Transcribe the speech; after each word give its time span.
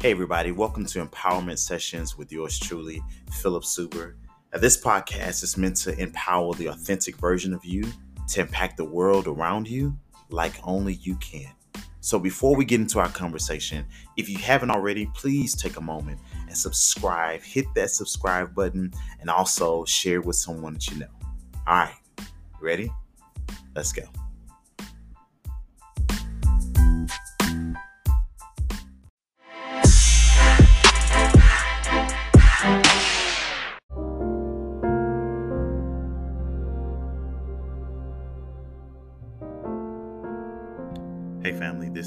Hey, 0.00 0.12
everybody, 0.12 0.52
welcome 0.52 0.86
to 0.86 1.04
Empowerment 1.04 1.58
Sessions 1.58 2.16
with 2.16 2.30
yours 2.30 2.56
truly, 2.56 3.02
Philip 3.32 3.64
Suber. 3.64 4.14
Now, 4.52 4.60
this 4.60 4.80
podcast 4.80 5.42
is 5.42 5.56
meant 5.56 5.74
to 5.78 5.98
empower 6.00 6.54
the 6.54 6.68
authentic 6.68 7.16
version 7.16 7.52
of 7.52 7.64
you 7.64 7.82
to 8.28 8.40
impact 8.40 8.76
the 8.76 8.84
world 8.84 9.26
around 9.26 9.66
you 9.66 9.98
like 10.30 10.54
only 10.62 10.94
you 11.02 11.16
can. 11.16 11.50
So, 11.98 12.20
before 12.20 12.54
we 12.54 12.64
get 12.64 12.80
into 12.80 13.00
our 13.00 13.08
conversation, 13.08 13.84
if 14.16 14.28
you 14.28 14.38
haven't 14.38 14.70
already, 14.70 15.10
please 15.16 15.56
take 15.56 15.78
a 15.78 15.82
moment 15.82 16.20
and 16.46 16.56
subscribe. 16.56 17.42
Hit 17.42 17.66
that 17.74 17.90
subscribe 17.90 18.54
button 18.54 18.94
and 19.20 19.28
also 19.28 19.84
share 19.84 20.20
with 20.20 20.36
someone 20.36 20.74
that 20.74 20.86
you 20.86 20.98
know. 20.98 21.10
All 21.66 21.74
right, 21.74 21.94
ready? 22.60 22.88
Let's 23.74 23.92
go. 23.92 24.04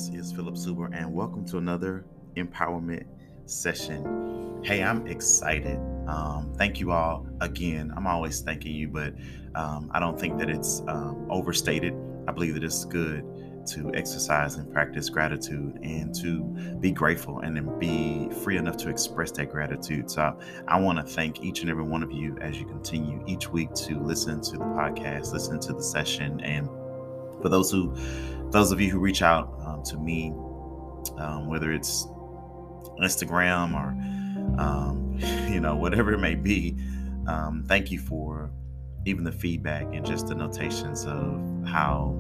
This 0.02 0.16
is 0.16 0.32
Philip 0.32 0.56
Suber, 0.56 0.90
and 0.94 1.14
welcome 1.14 1.46
to 1.46 1.60
another 1.60 2.06
empowerment 2.36 3.06
session. 3.46 4.60
Hey, 4.64 4.82
I'm 4.82 5.06
excited. 5.06 5.78
Um, 6.08 6.52
thank 6.58 6.80
you 6.80 6.92
all 6.92 7.28
again. 7.40 7.94
I'm 7.96 8.08
always 8.08 8.40
thanking 8.42 8.74
you, 8.74 8.88
but 8.88 9.14
um, 9.54 9.92
I 9.94 10.00
don't 10.00 10.20
think 10.20 10.40
that 10.40 10.50
it's 10.50 10.82
um, 10.88 11.28
overstated. 11.30 11.94
I 12.28 12.32
believe 12.32 12.56
that 12.56 12.64
it's 12.64 12.84
good 12.86 13.24
to 13.68 13.94
exercise 13.94 14.56
and 14.56 14.72
practice 14.74 15.08
gratitude 15.08 15.78
and 15.84 16.16
to 16.16 16.46
be 16.80 16.92
grateful 16.92 17.42
and 17.42 17.56
then 17.56 17.78
be 17.78 18.28
free 18.44 18.58
enough 18.58 18.78
to 18.78 18.90
express 18.90 19.30
that 19.34 19.52
gratitude. 19.52 20.10
So 20.10 20.36
I 20.68 20.80
want 20.80 20.98
to 20.98 21.04
thank 21.04 21.44
each 21.44 21.62
and 21.62 21.70
every 21.70 21.84
one 21.84 22.02
of 22.02 22.12
you 22.12 22.36
as 22.42 22.60
you 22.60 22.66
continue 22.66 23.24
each 23.28 23.50
week 23.50 23.72
to 23.74 24.00
listen 24.00 24.42
to 24.42 24.54
the 24.54 24.66
podcast, 24.66 25.32
listen 25.32 25.60
to 25.60 25.74
the 25.74 25.84
session, 25.84 26.42
and 26.42 26.68
for 27.40 27.50
those 27.50 27.70
who 27.72 27.94
those 28.52 28.72
of 28.72 28.82
you 28.82 28.90
who 28.90 29.00
reach 29.00 29.22
out 29.22 29.61
to 29.86 29.98
me, 29.98 30.32
um, 31.18 31.48
whether 31.48 31.72
it's 31.72 32.06
Instagram 33.02 33.74
or 33.74 33.90
um, 34.62 35.18
you 35.52 35.60
know 35.60 35.76
whatever 35.76 36.14
it 36.14 36.20
may 36.20 36.36
be, 36.36 36.78
um, 37.28 37.64
thank 37.68 37.92
you 37.92 38.00
for 38.00 38.52
even 39.06 39.24
the 39.24 39.32
feedback 39.32 39.84
and 39.94 40.06
just 40.06 40.28
the 40.28 40.36
notations 40.36 41.06
of 41.06 41.42
how 41.66 42.16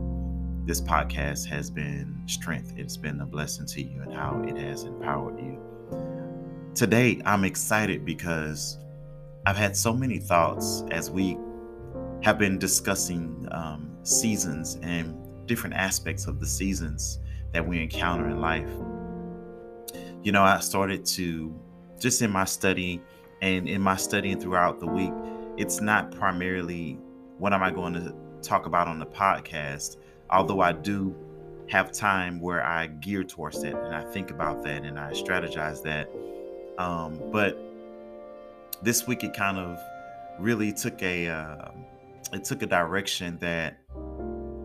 this 0.66 0.82
podcast 0.82 1.46
has 1.48 1.70
been 1.70 2.22
strength. 2.26 2.74
It's 2.78 2.98
been 2.98 3.22
a 3.22 3.26
blessing 3.26 3.66
to 3.68 3.82
you 3.82 4.02
and 4.02 4.14
how 4.14 4.44
it 4.48 4.58
has 4.58 4.84
empowered 4.84 5.40
you. 5.40 5.60
Today, 6.74 7.22
I'm 7.26 7.44
excited 7.44 8.06
because 8.06 8.78
I've 9.46 9.58
had 9.58 9.76
so 9.76 9.94
many 9.94 10.20
thoughts 10.20 10.84
as 10.92 11.12
we 11.12 11.38
have 12.22 12.38
been 12.38 12.60
discussing 12.60 13.48
um, 13.52 13.98
seasons 14.04 14.80
and 14.84 15.18
different 15.48 15.76
aspects 15.76 16.28
of 16.28 16.40
the 16.40 16.46
seasons 16.46 17.20
that 17.54 17.68
we 17.68 17.82
encounter 17.82 18.28
in 18.30 18.40
life. 18.40 18.70
You 20.24 20.32
know, 20.32 20.44
I 20.44 20.60
started 20.60 21.06
to 21.06 21.54
just 22.00 22.22
in 22.22 22.32
my 22.32 22.46
study 22.46 23.02
and 23.42 23.68
in 23.68 23.82
my 23.82 23.96
studying 23.96 24.40
throughout 24.40 24.80
the 24.80 24.88
week, 24.88 25.14
it's 25.58 25.82
not 25.82 26.12
primarily 26.12 26.98
what 27.38 27.54
am 27.54 27.64
I 27.64 27.72
going 27.72 27.94
to 27.94 28.14
talk 28.42 28.66
about 28.66 28.88
on 28.88 29.00
the 29.00 29.06
podcast, 29.06 29.98
although 30.30 30.62
I 30.62 30.74
do 30.74 31.16
have 31.70 31.92
time 31.92 32.40
where 32.40 32.64
I 32.64 32.88
gear 32.88 33.24
towards 33.24 33.62
that 33.62 33.74
and 33.74 33.96
I 33.96 34.04
think 34.12 34.30
about 34.30 34.64
that 34.64 34.84
and 34.84 35.00
I 35.00 35.12
strategize 35.12 35.82
that. 35.84 36.10
Um, 36.78 37.20
but 37.32 37.58
this 38.84 39.08
week 39.08 39.24
it 39.24 39.34
kind 39.34 39.58
of 39.58 39.80
really 40.40 40.74
took 40.74 41.02
a 41.02 41.30
uh, 41.30 41.72
it 42.34 42.44
took 42.44 42.62
a 42.62 42.66
direction 42.66 43.38
that 43.40 43.78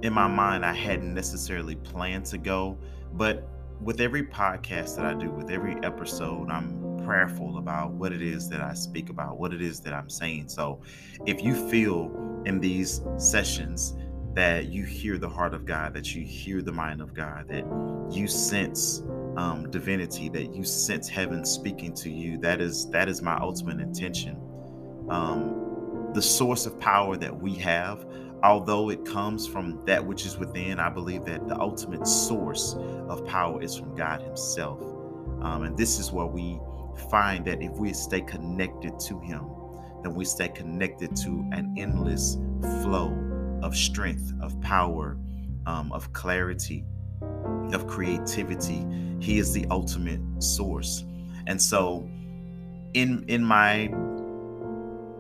in 0.03 0.13
my 0.13 0.27
mind 0.27 0.65
I 0.65 0.75
hadn't 0.75 1.15
necessarily 1.15 1.77
planned 1.77 2.27
to 2.27 2.39
go, 2.39 2.79
but 3.13 3.49
with 3.81 4.01
every 4.01 4.23
podcast 4.23 4.97
that 4.97 5.05
I 5.05 5.15
do, 5.15 5.31
with 5.31 5.51
every 5.51 5.77
episode, 5.83 6.51
I'm 6.51 6.99
prayerful 7.05 7.59
about 7.59 7.93
what 7.93 8.13
it 8.13 8.23
is 8.23 8.49
that 8.49 8.61
I 8.61 8.75
speak 8.75 9.11
about, 9.11 9.39
what 9.39 9.53
it 9.53 9.61
is 9.61 9.81
that 9.81 9.93
I'm 9.93 10.09
saying. 10.09 10.49
So 10.49 10.81
if 11.27 11.43
you 11.43 11.55
feel 11.69 12.43
in 12.47 12.59
these 12.59 13.03
sessions 13.17 13.95
that 14.35 14.67
you 14.67 14.85
hear 14.85 15.19
the 15.19 15.29
heart 15.29 15.55
of 15.55 15.65
God, 15.65 15.95
that 15.95 16.15
you 16.15 16.25
hear 16.25 16.63
the 16.63 16.73
mind 16.73 17.01
of 17.01 17.15
God, 17.15 17.49
that 17.49 17.65
you 18.11 18.27
sense 18.27 19.03
um, 19.37 19.71
divinity, 19.71 20.29
that 20.31 20.55
you 20.55 20.65
sense 20.65 21.09
heaven 21.09 21.45
speaking 21.45 21.95
to 21.95 22.11
you, 22.11 22.39
that 22.39 22.61
is 22.61 22.89
that 22.91 23.09
is 23.09 23.23
my 23.23 23.37
ultimate 23.39 23.81
intention. 23.81 24.41
Um, 25.09 26.11
the 26.13 26.23
source 26.23 26.67
of 26.67 26.79
power 26.81 27.17
that 27.17 27.41
we 27.41 27.55
have 27.55 28.07
although 28.43 28.91
it 28.91 29.05
comes 29.05 29.47
from 29.47 29.85
that 29.87 30.05
which 30.05 30.27
is 30.27 30.37
within, 30.37 30.79
I 30.79 30.89
believe 30.89 31.25
that 31.25 31.49
the 31.49 31.59
ultimate 31.59 32.07
source 32.07 32.75
of 33.09 33.25
power 33.27 33.63
is 33.63 33.77
from 33.77 33.95
God 33.95 34.23
Himself. 34.23 34.81
Um, 35.43 35.63
and 35.65 35.77
this 35.77 35.99
is 35.99 36.13
where 36.13 36.27
we 36.27 36.61
find 37.11 37.45
that 37.47 37.63
if 37.63 37.73
we 37.73 37.93
stay 37.93 38.21
connected 38.21 38.99
to 39.01 39.19
Him, 39.21 39.47
then 40.03 40.15
we 40.15 40.25
stay 40.25 40.49
connected 40.49 41.17
to 41.17 41.49
an 41.53 41.75
endless 41.77 42.39
flow 42.83 43.17
of 43.63 43.77
strength, 43.77 44.33
of 44.41 44.61
power, 44.61 45.19
um, 45.67 45.91
of 45.93 46.13
clarity, 46.13 46.85
of 47.73 47.87
creativity. 47.87 48.87
He 49.21 49.39
is 49.39 49.53
the 49.53 49.67
ultimate 49.71 50.21
source. 50.43 51.05
And 51.47 51.61
so, 51.61 52.09
in 52.95 53.25
in 53.29 53.45
my 53.45 53.91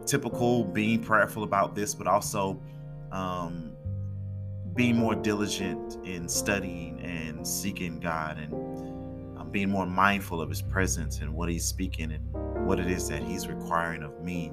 typical 0.06 0.64
being 0.64 1.02
prayerful 1.02 1.42
about 1.42 1.74
this, 1.74 1.94
but 1.94 2.06
also 2.06 2.60
um, 3.12 3.76
being 4.74 4.96
more 4.96 5.14
diligent 5.14 5.98
in 6.06 6.28
studying 6.28 7.00
and 7.00 7.46
seeking 7.46 7.98
God 7.98 8.38
and 8.38 8.52
um, 9.38 9.48
being 9.50 9.70
more 9.70 9.86
mindful 9.86 10.40
of 10.40 10.48
His 10.48 10.62
presence 10.62 11.20
and 11.20 11.32
what 11.34 11.48
He's 11.48 11.64
speaking 11.64 12.12
and 12.12 12.66
what 12.66 12.78
it 12.78 12.88
is 12.88 13.08
that 13.08 13.22
He's 13.22 13.48
requiring 13.48 14.02
of 14.02 14.22
me. 14.22 14.52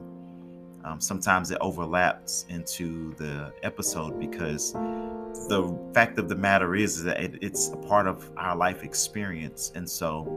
Um, 0.86 1.00
sometimes 1.00 1.52
it 1.52 1.58
overlaps 1.62 2.46
into 2.50 3.14
the 3.16 3.54
episode 3.64 4.20
because 4.20 4.74
the 4.74 5.78
fact 5.94 6.20
of 6.20 6.30
the 6.30 6.36
matter 6.36 6.76
is 6.76 7.04
that 7.04 7.20
it, 7.20 7.36
it's 7.42 7.70
a 7.70 7.78
part 7.78 8.08
of 8.08 8.30
our 8.38 8.56
life 8.56 8.84
experience. 8.84 9.72
And 9.76 9.90
so, 9.90 10.28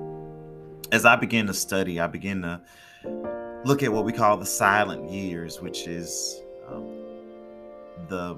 as 0.93 1.05
I 1.05 1.17
begin 1.17 1.47
to 1.49 1.55
study, 1.55 2.01
I 2.01 2.07
begin 2.07 2.43
to 2.43 2.61
look 3.65 3.83
at 3.83 3.93
what 3.93 4.05
we 4.05 4.13
call 4.13 4.37
the 4.37 4.47
silent 4.47 5.11
years, 5.11 5.61
which 5.61 5.89
is 5.89 6.43
the 8.09 8.37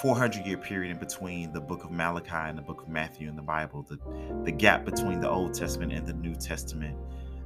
400 0.00 0.44
year 0.44 0.58
period 0.58 0.90
in 0.90 0.98
between 0.98 1.52
the 1.52 1.60
book 1.60 1.84
of 1.84 1.90
Malachi 1.90 2.30
and 2.32 2.58
the 2.58 2.62
book 2.62 2.82
of 2.82 2.88
Matthew 2.88 3.28
in 3.28 3.36
the 3.36 3.42
Bible, 3.42 3.86
the, 3.88 3.98
the 4.44 4.52
gap 4.52 4.84
between 4.84 5.20
the 5.20 5.28
Old 5.28 5.54
Testament 5.54 5.92
and 5.92 6.06
the 6.06 6.12
New 6.12 6.34
Testament. 6.34 6.96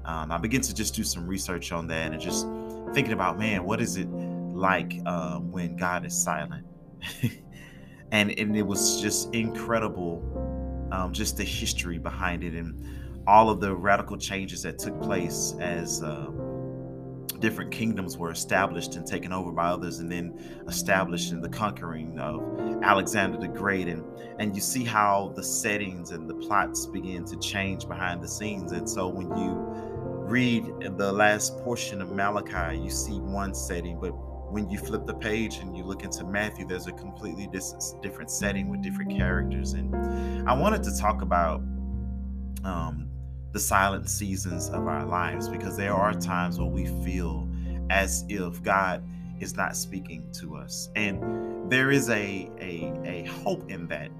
Um, 0.04 0.32
I 0.32 0.38
begin 0.38 0.60
to 0.62 0.74
just 0.74 0.94
do 0.94 1.04
some 1.04 1.26
research 1.26 1.72
on 1.72 1.86
that 1.88 2.12
and 2.12 2.20
just 2.20 2.46
thinking 2.92 3.12
about, 3.12 3.38
man, 3.38 3.64
what 3.64 3.80
is 3.80 3.96
it 3.96 4.08
like 4.08 4.94
um, 5.06 5.52
when 5.52 5.76
God 5.76 6.04
is 6.04 6.16
silent? 6.20 6.66
and, 8.12 8.36
and 8.38 8.56
it 8.56 8.66
was 8.66 9.00
just 9.00 9.32
incredible, 9.34 10.88
um, 10.90 11.12
just 11.12 11.36
the 11.36 11.44
history 11.44 11.98
behind 11.98 12.42
it 12.42 12.54
and 12.54 12.84
all 13.26 13.50
of 13.50 13.60
the 13.60 13.74
radical 13.74 14.16
changes 14.16 14.62
that 14.62 14.78
took 14.78 15.00
place 15.00 15.54
as. 15.60 16.02
Uh, 16.02 16.30
different 17.40 17.70
kingdoms 17.70 18.16
were 18.16 18.30
established 18.30 18.96
and 18.96 19.06
taken 19.06 19.32
over 19.32 19.50
by 19.50 19.66
others 19.66 19.98
and 19.98 20.10
then 20.10 20.38
established 20.68 21.32
in 21.32 21.40
the 21.40 21.48
conquering 21.48 22.18
of 22.18 22.42
Alexander 22.82 23.38
the 23.38 23.48
Great. 23.48 23.88
And 23.88 24.04
and 24.38 24.54
you 24.54 24.60
see 24.60 24.84
how 24.84 25.32
the 25.34 25.42
settings 25.42 26.10
and 26.12 26.28
the 26.28 26.34
plots 26.34 26.86
begin 26.86 27.24
to 27.26 27.38
change 27.38 27.88
behind 27.88 28.22
the 28.22 28.28
scenes. 28.28 28.72
And 28.72 28.88
so 28.88 29.08
when 29.08 29.36
you 29.36 29.54
read 30.30 30.64
the 30.96 31.12
last 31.12 31.58
portion 31.58 32.00
of 32.00 32.12
Malachi 32.12 32.78
you 32.78 32.90
see 32.90 33.18
one 33.18 33.52
setting 33.52 33.98
but 33.98 34.12
when 34.52 34.70
you 34.70 34.78
flip 34.78 35.04
the 35.04 35.14
page 35.14 35.56
and 35.56 35.76
you 35.76 35.82
look 35.82 36.04
into 36.04 36.24
Matthew 36.24 36.66
there's 36.66 36.86
a 36.86 36.92
completely 36.92 37.48
different 38.00 38.30
setting 38.30 38.68
with 38.68 38.82
different 38.82 39.10
characters. 39.10 39.72
And 39.72 40.48
I 40.48 40.52
wanted 40.52 40.82
to 40.84 40.96
talk 40.96 41.22
about 41.22 41.60
um, 42.64 43.09
the 43.52 43.58
silent 43.58 44.08
seasons 44.08 44.68
of 44.68 44.86
our 44.86 45.04
lives 45.04 45.48
because 45.48 45.76
there 45.76 45.94
are 45.94 46.12
times 46.12 46.58
where 46.58 46.68
we 46.68 46.86
feel 47.04 47.48
as 47.90 48.24
if 48.28 48.62
God 48.62 49.02
is 49.40 49.56
not 49.56 49.76
speaking 49.76 50.30
to 50.32 50.56
us. 50.56 50.90
And 50.94 51.70
there 51.70 51.90
is 51.90 52.08
a, 52.10 52.50
a, 52.60 52.92
a 53.04 53.24
hope 53.42 53.70
in 53.70 53.88
that, 53.88 54.10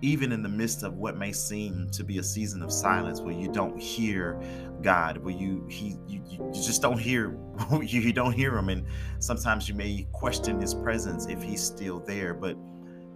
even 0.00 0.32
in 0.32 0.42
the 0.42 0.48
midst 0.48 0.84
of 0.84 0.94
what 0.94 1.16
may 1.16 1.32
seem 1.32 1.90
to 1.90 2.04
be 2.04 2.18
a 2.18 2.22
season 2.22 2.62
of 2.62 2.72
silence 2.72 3.20
where 3.20 3.34
you 3.34 3.50
don't 3.52 3.78
hear 3.78 4.40
God, 4.80 5.18
where 5.18 5.34
you 5.34 5.66
he 5.68 5.96
you, 6.06 6.22
you 6.28 6.50
just 6.54 6.80
don't 6.80 6.98
hear 6.98 7.36
you 7.82 8.12
don't 8.12 8.32
hear 8.32 8.56
him. 8.56 8.68
And 8.68 8.86
sometimes 9.18 9.68
you 9.68 9.74
may 9.74 10.06
question 10.12 10.60
his 10.60 10.74
presence 10.74 11.26
if 11.26 11.42
he's 11.42 11.62
still 11.62 12.00
there. 12.00 12.32
But 12.32 12.56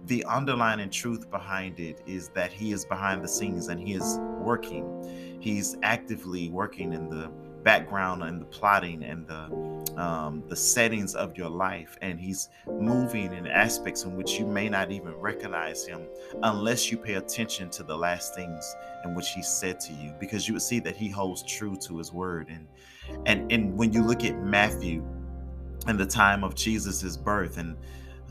the 0.05 0.25
underlying 0.25 0.89
truth 0.89 1.29
behind 1.29 1.79
it 1.79 2.01
is 2.05 2.29
that 2.29 2.51
he 2.51 2.71
is 2.71 2.85
behind 2.85 3.23
the 3.23 3.27
scenes 3.27 3.69
and 3.69 3.79
he 3.79 3.93
is 3.93 4.17
working. 4.39 5.37
He's 5.39 5.77
actively 5.81 6.49
working 6.49 6.93
in 6.93 7.09
the 7.09 7.31
background 7.63 8.23
and 8.23 8.41
the 8.41 8.45
plotting 8.45 9.03
and 9.03 9.25
the 9.25 9.73
um, 9.97 10.43
the 10.47 10.55
settings 10.55 11.13
of 11.13 11.37
your 11.37 11.49
life, 11.49 11.97
and 12.01 12.19
he's 12.19 12.49
moving 12.67 13.31
in 13.31 13.45
aspects 13.45 14.05
in 14.05 14.17
which 14.17 14.39
you 14.39 14.47
may 14.47 14.67
not 14.67 14.91
even 14.91 15.13
recognize 15.13 15.85
him 15.85 16.07
unless 16.41 16.91
you 16.91 16.97
pay 16.97 17.13
attention 17.13 17.69
to 17.69 17.83
the 17.83 17.95
last 17.95 18.33
things 18.33 18.75
in 19.05 19.13
which 19.13 19.29
he 19.29 19.43
said 19.43 19.79
to 19.81 19.93
you, 19.93 20.11
because 20.19 20.47
you 20.47 20.55
would 20.55 20.63
see 20.63 20.79
that 20.79 20.95
he 20.95 21.09
holds 21.09 21.43
true 21.43 21.75
to 21.75 21.97
his 21.97 22.11
word. 22.11 22.47
And 22.49 22.67
and 23.27 23.51
and 23.51 23.77
when 23.77 23.93
you 23.93 24.03
look 24.03 24.23
at 24.23 24.35
Matthew 24.41 25.05
and 25.85 25.99
the 25.99 26.07
time 26.07 26.43
of 26.43 26.55
Jesus's 26.55 27.15
birth 27.15 27.57
and 27.57 27.77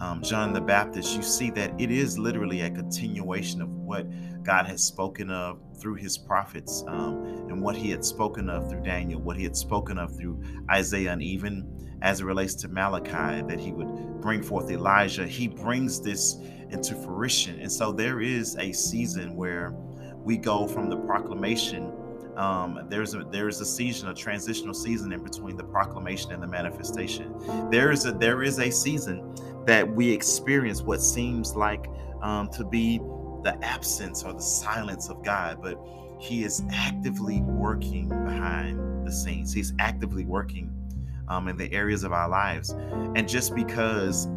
um, 0.03 0.21
John 0.21 0.53
the 0.53 0.61
Baptist, 0.61 1.15
you 1.17 1.23
see 1.23 1.49
that 1.51 1.81
it 1.81 1.93
is 1.93 2.19
literally 2.19 2.63
a 2.63 2.71
continuation 2.71 3.63
of 3.63 3.69
what 3.69 4.05
God 4.43 4.67
has 4.67 4.83
spoken 4.83 5.31
of 5.31 5.61
through 5.79 5.95
his 5.95 6.19
prophets 6.19 6.83
um, 6.89 7.25
and 7.49 7.63
what 7.63 7.77
he 7.77 7.89
had 7.89 8.05
spoken 8.05 8.51
of 8.51 8.69
through 8.69 8.83
Daniel, 8.83 9.21
what 9.21 9.37
he 9.37 9.45
had 9.45 9.57
spoken 9.57 9.99
of 9.99 10.17
through 10.17 10.43
Isaiah, 10.69 11.13
and 11.13 11.23
even 11.23 11.97
as 12.03 12.21
it 12.21 12.25
relates 12.25 12.55
to 12.57 12.69
Malachi, 12.69 13.47
that 13.47 13.61
he 13.61 13.71
would 13.71 14.21
bring 14.21 14.43
forth 14.43 14.73
Elijah. 14.73 15.25
He 15.25 15.47
brings 15.47 16.01
this 16.01 16.35
into 16.71 16.97
fruition. 16.97 17.61
And 17.61 17.71
so 17.71 17.93
there 17.93 18.21
is 18.21 18.57
a 18.57 18.73
season 18.73 19.37
where 19.37 19.73
we 20.17 20.37
go 20.37 20.67
from 20.67 20.91
the 20.91 20.97
proclamation 20.97 21.93
um, 22.37 22.87
there's 22.89 23.15
a 23.15 23.25
there 23.25 23.49
is 23.49 23.61
a 23.61 23.67
season, 23.67 24.09
a 24.09 24.15
transitional 24.15 24.73
season 24.73 25.13
in 25.13 25.23
between 25.23 25.57
the 25.57 25.65
proclamation 25.65 26.33
and 26.33 26.43
the 26.43 26.47
manifestation. 26.47 27.35
There 27.71 27.93
is 27.93 28.07
a 28.07 28.13
there 28.13 28.43
is 28.43 28.59
a 28.59 28.71
season 28.71 29.35
that 29.67 29.89
we 29.89 30.11
experience 30.11 30.83
what 30.83 31.01
seems 31.01 31.55
like 31.55 31.87
um, 32.23 32.49
to 32.51 32.65
be 32.65 32.99
the 33.43 33.57
absence 33.63 34.23
or 34.23 34.33
the 34.33 34.43
silence 34.43 35.09
of 35.09 35.23
God, 35.23 35.61
but 35.63 35.79
He 36.19 36.45
is 36.45 36.63
actively 36.73 37.41
working 37.43 38.09
behind 38.09 39.07
the 39.07 39.13
scenes. 39.13 39.53
He's 39.53 39.73
actively 39.79 40.25
working 40.25 40.73
um, 41.29 41.49
in 41.49 41.57
the 41.57 41.73
areas 41.73 42.05
of 42.05 42.13
our 42.13 42.29
lives, 42.29 42.71
and 42.71 43.29
just 43.29 43.55
because 43.55 44.29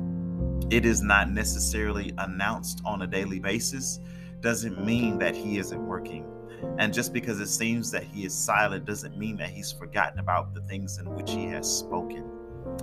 it 0.72 0.86
is 0.86 1.02
not 1.02 1.30
necessarily 1.30 2.14
announced 2.18 2.82
on 2.86 3.04
a 3.04 3.08
daily 3.08 3.40
basis 3.40 4.00
doesn't 4.42 4.84
mean 4.84 5.20
that 5.20 5.36
He 5.36 5.58
isn't 5.58 5.86
working. 5.86 6.26
And 6.78 6.94
just 6.94 7.14
because 7.14 7.40
it 7.40 7.48
seems 7.48 7.92
that 7.92 8.04
he 8.04 8.26
is 8.26 8.34
silent 8.34 8.86
doesn't 8.86 9.18
mean 9.18 9.38
that 9.38 9.50
he's 9.50 9.72
forgotten 9.72 10.20
about 10.20 10.54
the 10.54 10.62
things 10.62 10.98
in 10.98 11.14
which 11.14 11.32
he 11.32 11.46
has 11.48 11.70
spoken. 11.70 12.25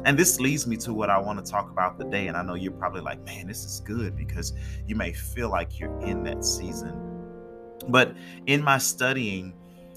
And 0.04 0.19
this 0.19 0.40
leads 0.40 0.66
me 0.66 0.76
to 0.78 0.93
what 0.93 1.10
I 1.10 1.19
want 1.19 1.44
to 1.44 1.50
talk 1.50 1.70
about 1.70 1.99
today. 1.99 2.26
And 2.26 2.37
I 2.37 2.43
know 2.43 2.54
you're 2.54 2.72
probably 2.72 3.02
like, 3.02 3.25
man, 3.25 3.46
this 3.46 3.64
is 3.64 3.81
good 3.81 4.16
because 4.16 4.52
you 4.87 4.96
may 4.96 5.12
feel 5.12 5.49
like 5.49 5.78
you're 5.78 5.96
in 6.00 6.25
that 6.25 6.44
season. 6.44 6.93
But 7.88 8.14
in 8.46 8.62
my 8.62 8.78
studying, 8.78 9.54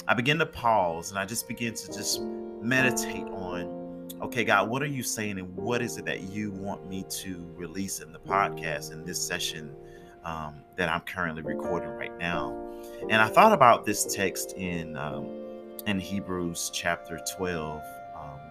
I 0.08 0.14
begin 0.14 0.38
to 0.40 0.46
pause 0.46 1.10
and 1.10 1.18
I 1.18 1.26
just 1.26 1.48
begin 1.48 1.74
to 1.74 1.88
just 1.88 2.22
meditate 2.22 3.26
on, 3.28 4.10
okay, 4.22 4.44
God, 4.44 4.70
what 4.70 4.84
are 4.84 4.88
you 4.88 5.02
saying? 5.02 5.40
And 5.40 5.56
what 5.56 5.82
is 5.82 5.98
it 5.98 6.06
that 6.06 6.22
you 6.22 6.52
want 6.52 6.88
me 6.88 7.06
to 7.10 7.52
release 7.56 8.00
in 8.00 8.12
the 8.12 8.20
podcast 8.20 8.92
in 8.92 9.04
this 9.06 9.22
session 9.26 9.76
um, 10.24 10.56
that 10.76 10.90
I'm 10.90 11.02
currently 11.02 11.42
recording 11.42 11.90
right 11.90 12.16
now? 12.20 12.56
And 13.10 13.22
I 13.22 13.28
thought 13.28 13.54
about 13.54 13.86
this 13.86 14.06
text 14.06 14.54
in 14.54 14.96
um, 14.96 15.28
in 15.88 16.00
Hebrews 16.00 16.72
chapter 16.74 17.20
12 17.38 17.82
um, 17.82 17.95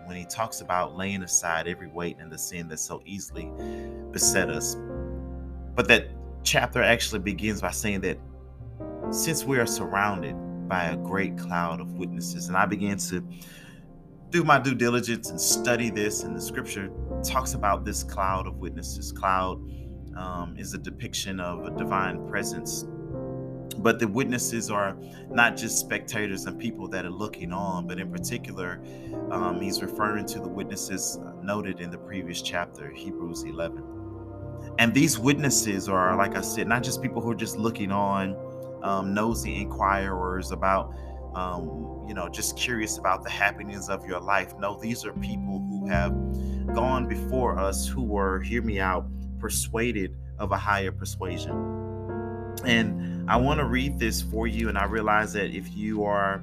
when 0.07 0.17
he 0.17 0.25
talks 0.25 0.61
about 0.61 0.97
laying 0.97 1.23
aside 1.23 1.67
every 1.67 1.89
weight 1.89 2.17
and 2.19 2.31
the 2.31 2.39
sin 2.39 2.69
that 2.69 2.79
so 2.79 3.03
easily 3.05 3.51
beset 4.11 4.51
us. 4.51 4.77
But 5.75 5.89
that 5.89 6.09
chapter 6.43 6.83
actually 6.83 7.21
begins 7.21 7.61
by 7.61 7.71
saying 7.71 8.03
that 8.03 8.19
since 9.11 9.45
we 9.45 9.59
are 9.59 9.67
surrounded 9.67 10.35
by 10.69 10.85
a 10.85 10.97
great 10.97 11.37
cloud 11.37 11.81
of 11.81 11.93
witnesses, 11.93 12.49
and 12.49 12.57
I 12.57 12.67
began 12.67 12.99
to 12.99 13.27
do 14.31 14.45
my 14.45 14.59
due 14.59 14.75
diligence 14.75 15.31
and 15.31 15.41
study 15.41 15.91
this, 15.91 16.23
and 16.23 16.37
the 16.37 16.41
scripture 16.41 16.91
talks 17.23 17.55
about 17.55 17.85
this 17.85 18.03
cloud 18.03 18.47
of 18.47 18.57
witnesses. 18.57 19.13
Cloud 19.13 19.59
um, 20.17 20.57
is 20.59 20.75
a 20.75 20.79
depiction 20.79 21.41
of 21.41 21.65
a 21.67 21.71
divine 21.71 22.27
presence 22.29 22.85
but 23.79 23.99
the 23.99 24.09
witnesses 24.09 24.71
are 24.71 24.97
not 25.31 25.57
just 25.57 25.79
spectators 25.79 26.47
and 26.47 26.59
people 26.59 26.89
that 26.89 27.05
are 27.05 27.11
looking 27.11 27.53
on, 27.53 27.87
but 27.87 27.99
in 27.99 28.11
particular, 28.11 28.81
um, 29.31 29.61
he's 29.61 29.83
referring 29.83 30.27
to 30.27 30.41
the 30.41 30.49
witnesses 30.49 31.19
noted 31.43 31.81
in 31.81 31.91
the 31.91 31.99
previous 31.99 32.43
chapter, 32.43 32.91
Hebrews 32.91 33.43
11. 33.45 33.83
And 34.79 34.93
these 34.93 35.19
witnesses 35.19 35.89
are, 35.89 36.17
like 36.17 36.37
I 36.37 36.41
said, 36.41 36.67
not 36.67 36.83
just 36.83 37.03
people 37.03 37.23
who 37.23 37.31
are 37.31 37.37
just 37.37 37.57
looking 37.57 37.93
on, 37.93 38.37
um, 38.83 39.15
nosy 39.15 39.57
inquirers 39.57 40.51
about, 40.51 40.93
um, 41.35 42.05
you 42.09 42.15
know, 42.15 42.29
just 42.29 42.57
curious 42.57 42.99
about 42.99 43.23
the 43.23 43.31
happenings 43.31 43.89
of 43.89 44.07
your 44.07 44.21
life. 44.21 44.53
No, 44.59 44.79
these 44.81 45.05
are 45.05 45.13
people 45.13 45.65
who 45.69 45.87
have 45.89 46.13
gone 46.75 47.07
before 47.07 47.59
us 47.59 47.87
who 47.87 48.03
were, 48.03 48.41
hear 48.41 48.63
me 48.63 48.81
out, 48.81 49.07
persuaded 49.39 50.17
of 50.39 50.53
a 50.53 50.57
higher 50.57 50.91
persuasion. 50.91 51.53
And 52.65 53.14
I 53.27 53.39
want 53.39 53.59
to 53.59 53.65
read 53.65 53.99
this 53.99 54.21
for 54.21 54.47
you. 54.47 54.69
And 54.69 54.77
I 54.77 54.85
realize 54.85 55.33
that 55.33 55.51
if 55.51 55.75
you 55.75 56.05
are 56.05 56.43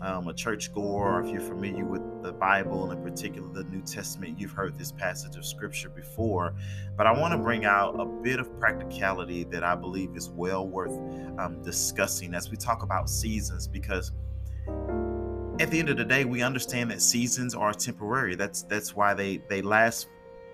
um, 0.00 0.28
a 0.28 0.34
church 0.34 0.72
goer, 0.72 1.18
or 1.18 1.22
if 1.22 1.30
you're 1.30 1.40
familiar 1.40 1.84
with 1.84 2.02
the 2.22 2.32
Bible, 2.32 2.90
and 2.90 2.98
in 2.98 3.04
particular 3.04 3.48
the 3.52 3.64
New 3.64 3.82
Testament, 3.82 4.40
you've 4.40 4.52
heard 4.52 4.78
this 4.78 4.90
passage 4.90 5.36
of 5.36 5.44
scripture 5.44 5.90
before. 5.90 6.54
But 6.96 7.06
I 7.06 7.12
want 7.12 7.32
to 7.32 7.38
bring 7.38 7.64
out 7.64 8.00
a 8.00 8.04
bit 8.04 8.40
of 8.40 8.58
practicality 8.58 9.44
that 9.44 9.62
I 9.62 9.74
believe 9.74 10.16
is 10.16 10.30
well 10.30 10.66
worth 10.66 10.98
um, 11.38 11.60
discussing 11.62 12.34
as 12.34 12.50
we 12.50 12.56
talk 12.56 12.82
about 12.82 13.10
seasons, 13.10 13.68
because 13.68 14.12
at 15.60 15.70
the 15.70 15.78
end 15.78 15.90
of 15.90 15.98
the 15.98 16.04
day, 16.04 16.24
we 16.24 16.42
understand 16.42 16.90
that 16.90 17.02
seasons 17.02 17.54
are 17.54 17.72
temporary. 17.72 18.34
That's 18.34 18.62
that's 18.62 18.96
why 18.96 19.12
they 19.14 19.42
they 19.48 19.60
last 19.60 20.08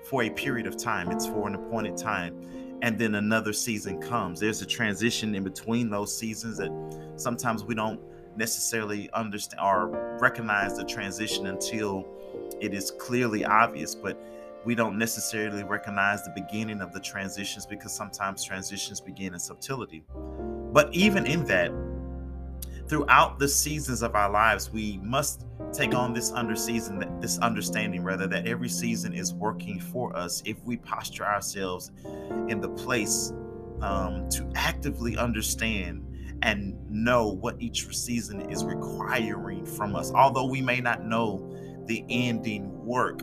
for 0.04 0.24
a 0.24 0.30
period 0.30 0.66
of 0.66 0.76
time. 0.76 1.10
It's 1.10 1.26
for 1.26 1.46
an 1.46 1.54
appointed 1.54 1.96
time 1.96 2.57
and 2.82 2.98
then 2.98 3.16
another 3.16 3.52
season 3.52 4.00
comes. 4.00 4.40
There's 4.40 4.62
a 4.62 4.66
transition 4.66 5.34
in 5.34 5.44
between 5.44 5.90
those 5.90 6.16
seasons 6.16 6.58
that 6.58 6.70
sometimes 7.16 7.64
we 7.64 7.74
don't 7.74 8.00
necessarily 8.36 9.10
understand 9.12 9.60
or 9.62 10.18
recognize 10.20 10.76
the 10.76 10.84
transition 10.84 11.48
until 11.48 12.06
it 12.60 12.72
is 12.72 12.92
clearly 12.92 13.44
obvious, 13.44 13.94
but 13.94 14.20
we 14.64 14.74
don't 14.74 14.98
necessarily 14.98 15.64
recognize 15.64 16.22
the 16.24 16.32
beginning 16.34 16.80
of 16.80 16.92
the 16.92 17.00
transitions 17.00 17.66
because 17.66 17.92
sometimes 17.92 18.44
transitions 18.44 19.00
begin 19.00 19.32
in 19.32 19.40
subtlety. 19.40 20.04
But 20.72 20.94
even 20.94 21.26
in 21.26 21.44
that, 21.44 21.72
throughout 22.88 23.38
the 23.38 23.48
seasons 23.48 24.02
of 24.02 24.14
our 24.14 24.30
lives, 24.30 24.70
we 24.72 24.98
must 25.02 25.44
take 25.72 25.94
on 25.94 26.14
this 26.14 26.32
under 26.32 26.56
season, 26.56 27.04
this 27.20 27.38
understanding 27.38 28.02
rather 28.02 28.26
that 28.26 28.46
every 28.46 28.68
season 28.68 29.12
is 29.12 29.34
working 29.34 29.78
for 29.78 30.16
us 30.16 30.42
if 30.46 30.56
we 30.64 30.76
posture 30.78 31.24
ourselves 31.24 31.92
in 32.48 32.60
the 32.60 32.68
place 32.70 33.32
um, 33.82 34.28
to 34.30 34.50
actively 34.54 35.16
understand 35.16 36.04
and 36.42 36.76
know 36.88 37.28
what 37.28 37.60
each 37.60 37.94
season 37.96 38.50
is 38.50 38.64
requiring 38.64 39.66
from 39.66 39.94
us, 39.94 40.12
although 40.12 40.46
we 40.46 40.62
may 40.62 40.80
not 40.80 41.04
know 41.04 41.54
the 41.86 42.04
ending 42.08 42.84
work. 42.84 43.20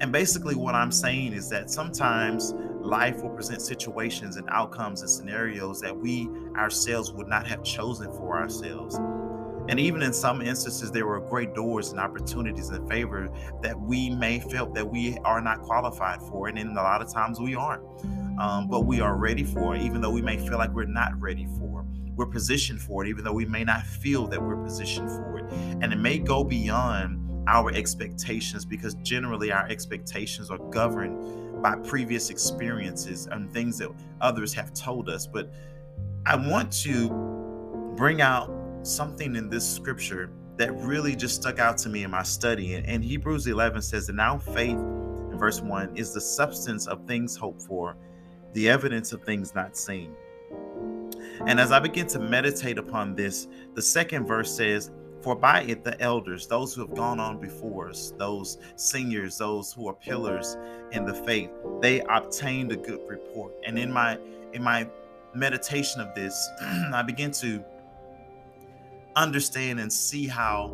And 0.00 0.12
basically, 0.12 0.54
what 0.54 0.74
I'm 0.74 0.92
saying 0.92 1.32
is 1.32 1.48
that 1.50 1.70
sometimes 1.70 2.54
life 2.86 3.22
will 3.22 3.30
present 3.30 3.60
situations 3.60 4.36
and 4.36 4.48
outcomes 4.50 5.00
and 5.00 5.10
scenarios 5.10 5.80
that 5.80 5.96
we 5.96 6.28
ourselves 6.56 7.12
would 7.12 7.26
not 7.26 7.46
have 7.46 7.62
chosen 7.62 8.10
for 8.12 8.38
ourselves. 8.38 8.96
And 9.68 9.80
even 9.80 10.02
in 10.02 10.12
some 10.12 10.40
instances, 10.40 10.92
there 10.92 11.06
were 11.06 11.18
great 11.20 11.52
doors 11.52 11.90
and 11.90 11.98
opportunities 11.98 12.68
and 12.68 12.88
favor 12.88 13.28
that 13.62 13.78
we 13.80 14.10
may 14.10 14.38
felt 14.38 14.74
that 14.74 14.88
we 14.88 15.18
are 15.24 15.40
not 15.40 15.62
qualified 15.62 16.20
for. 16.22 16.46
And 16.46 16.56
in 16.56 16.68
a 16.68 16.74
lot 16.74 17.02
of 17.02 17.12
times 17.12 17.40
we 17.40 17.56
aren't. 17.56 17.82
Um, 18.38 18.68
but 18.68 18.82
we 18.82 19.00
are 19.00 19.16
ready 19.16 19.44
for 19.44 19.74
it, 19.74 19.82
even 19.82 20.00
though 20.00 20.10
we 20.10 20.22
may 20.22 20.36
feel 20.36 20.58
like 20.58 20.70
we're 20.70 20.84
not 20.84 21.20
ready 21.20 21.48
for 21.58 21.80
it. 21.80 21.86
We're 22.14 22.26
positioned 22.26 22.80
for 22.80 23.04
it, 23.04 23.08
even 23.08 23.24
though 23.24 23.32
we 23.32 23.46
may 23.46 23.64
not 23.64 23.84
feel 23.84 24.26
that 24.28 24.40
we're 24.40 24.62
positioned 24.62 25.10
for 25.10 25.38
it. 25.38 25.52
And 25.80 25.92
it 25.92 25.96
may 25.96 26.18
go 26.18 26.44
beyond 26.44 27.22
our 27.48 27.72
expectations 27.72 28.64
because 28.64 28.94
generally 28.96 29.52
our 29.52 29.66
expectations 29.68 30.50
are 30.50 30.58
governed 30.70 31.45
by 31.66 31.74
previous 31.74 32.30
experiences 32.30 33.26
and 33.32 33.52
things 33.52 33.76
that 33.76 33.88
others 34.20 34.54
have 34.54 34.72
told 34.72 35.08
us. 35.08 35.26
But 35.26 35.52
I 36.24 36.36
want 36.36 36.70
to 36.84 37.10
bring 37.96 38.20
out 38.20 38.52
something 38.82 39.34
in 39.34 39.50
this 39.50 39.68
scripture 39.68 40.30
that 40.58 40.72
really 40.76 41.16
just 41.16 41.34
stuck 41.34 41.58
out 41.58 41.76
to 41.78 41.88
me 41.88 42.04
in 42.04 42.10
my 42.12 42.22
study. 42.22 42.76
And 42.76 43.02
Hebrews 43.02 43.48
11 43.48 43.82
says 43.82 44.06
that 44.06 44.12
now 44.12 44.38
faith, 44.38 44.78
in 44.78 45.36
verse 45.36 45.60
1, 45.60 45.96
is 45.96 46.12
the 46.12 46.20
substance 46.20 46.86
of 46.86 47.04
things 47.04 47.34
hoped 47.34 47.62
for, 47.62 47.96
the 48.52 48.68
evidence 48.68 49.12
of 49.12 49.24
things 49.24 49.52
not 49.52 49.76
seen. 49.76 50.14
And 51.48 51.58
as 51.58 51.72
I 51.72 51.80
begin 51.80 52.06
to 52.08 52.20
meditate 52.20 52.78
upon 52.78 53.16
this, 53.16 53.48
the 53.74 53.82
second 53.82 54.24
verse 54.24 54.54
says, 54.54 54.92
For 55.26 55.34
by 55.34 55.62
it 55.62 55.82
the 55.82 56.00
elders, 56.00 56.46
those 56.46 56.72
who 56.72 56.82
have 56.82 56.94
gone 56.94 57.18
on 57.18 57.40
before 57.40 57.88
us, 57.88 58.12
those 58.16 58.58
seniors, 58.76 59.38
those 59.38 59.72
who 59.72 59.88
are 59.88 59.92
pillars 59.92 60.56
in 60.92 61.04
the 61.04 61.14
faith, 61.14 61.50
they 61.82 62.00
obtained 62.02 62.70
a 62.70 62.76
good 62.76 63.00
report. 63.08 63.52
And 63.66 63.76
in 63.76 63.92
my 63.92 64.20
in 64.52 64.62
my 64.62 64.88
meditation 65.34 66.00
of 66.00 66.14
this, 66.14 66.48
I 66.94 67.02
begin 67.02 67.32
to 67.32 67.64
understand 69.16 69.80
and 69.80 69.92
see 69.92 70.28
how 70.28 70.68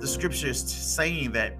the 0.00 0.08
scripture 0.08 0.48
is 0.48 0.60
saying 0.60 1.30
that 1.30 1.56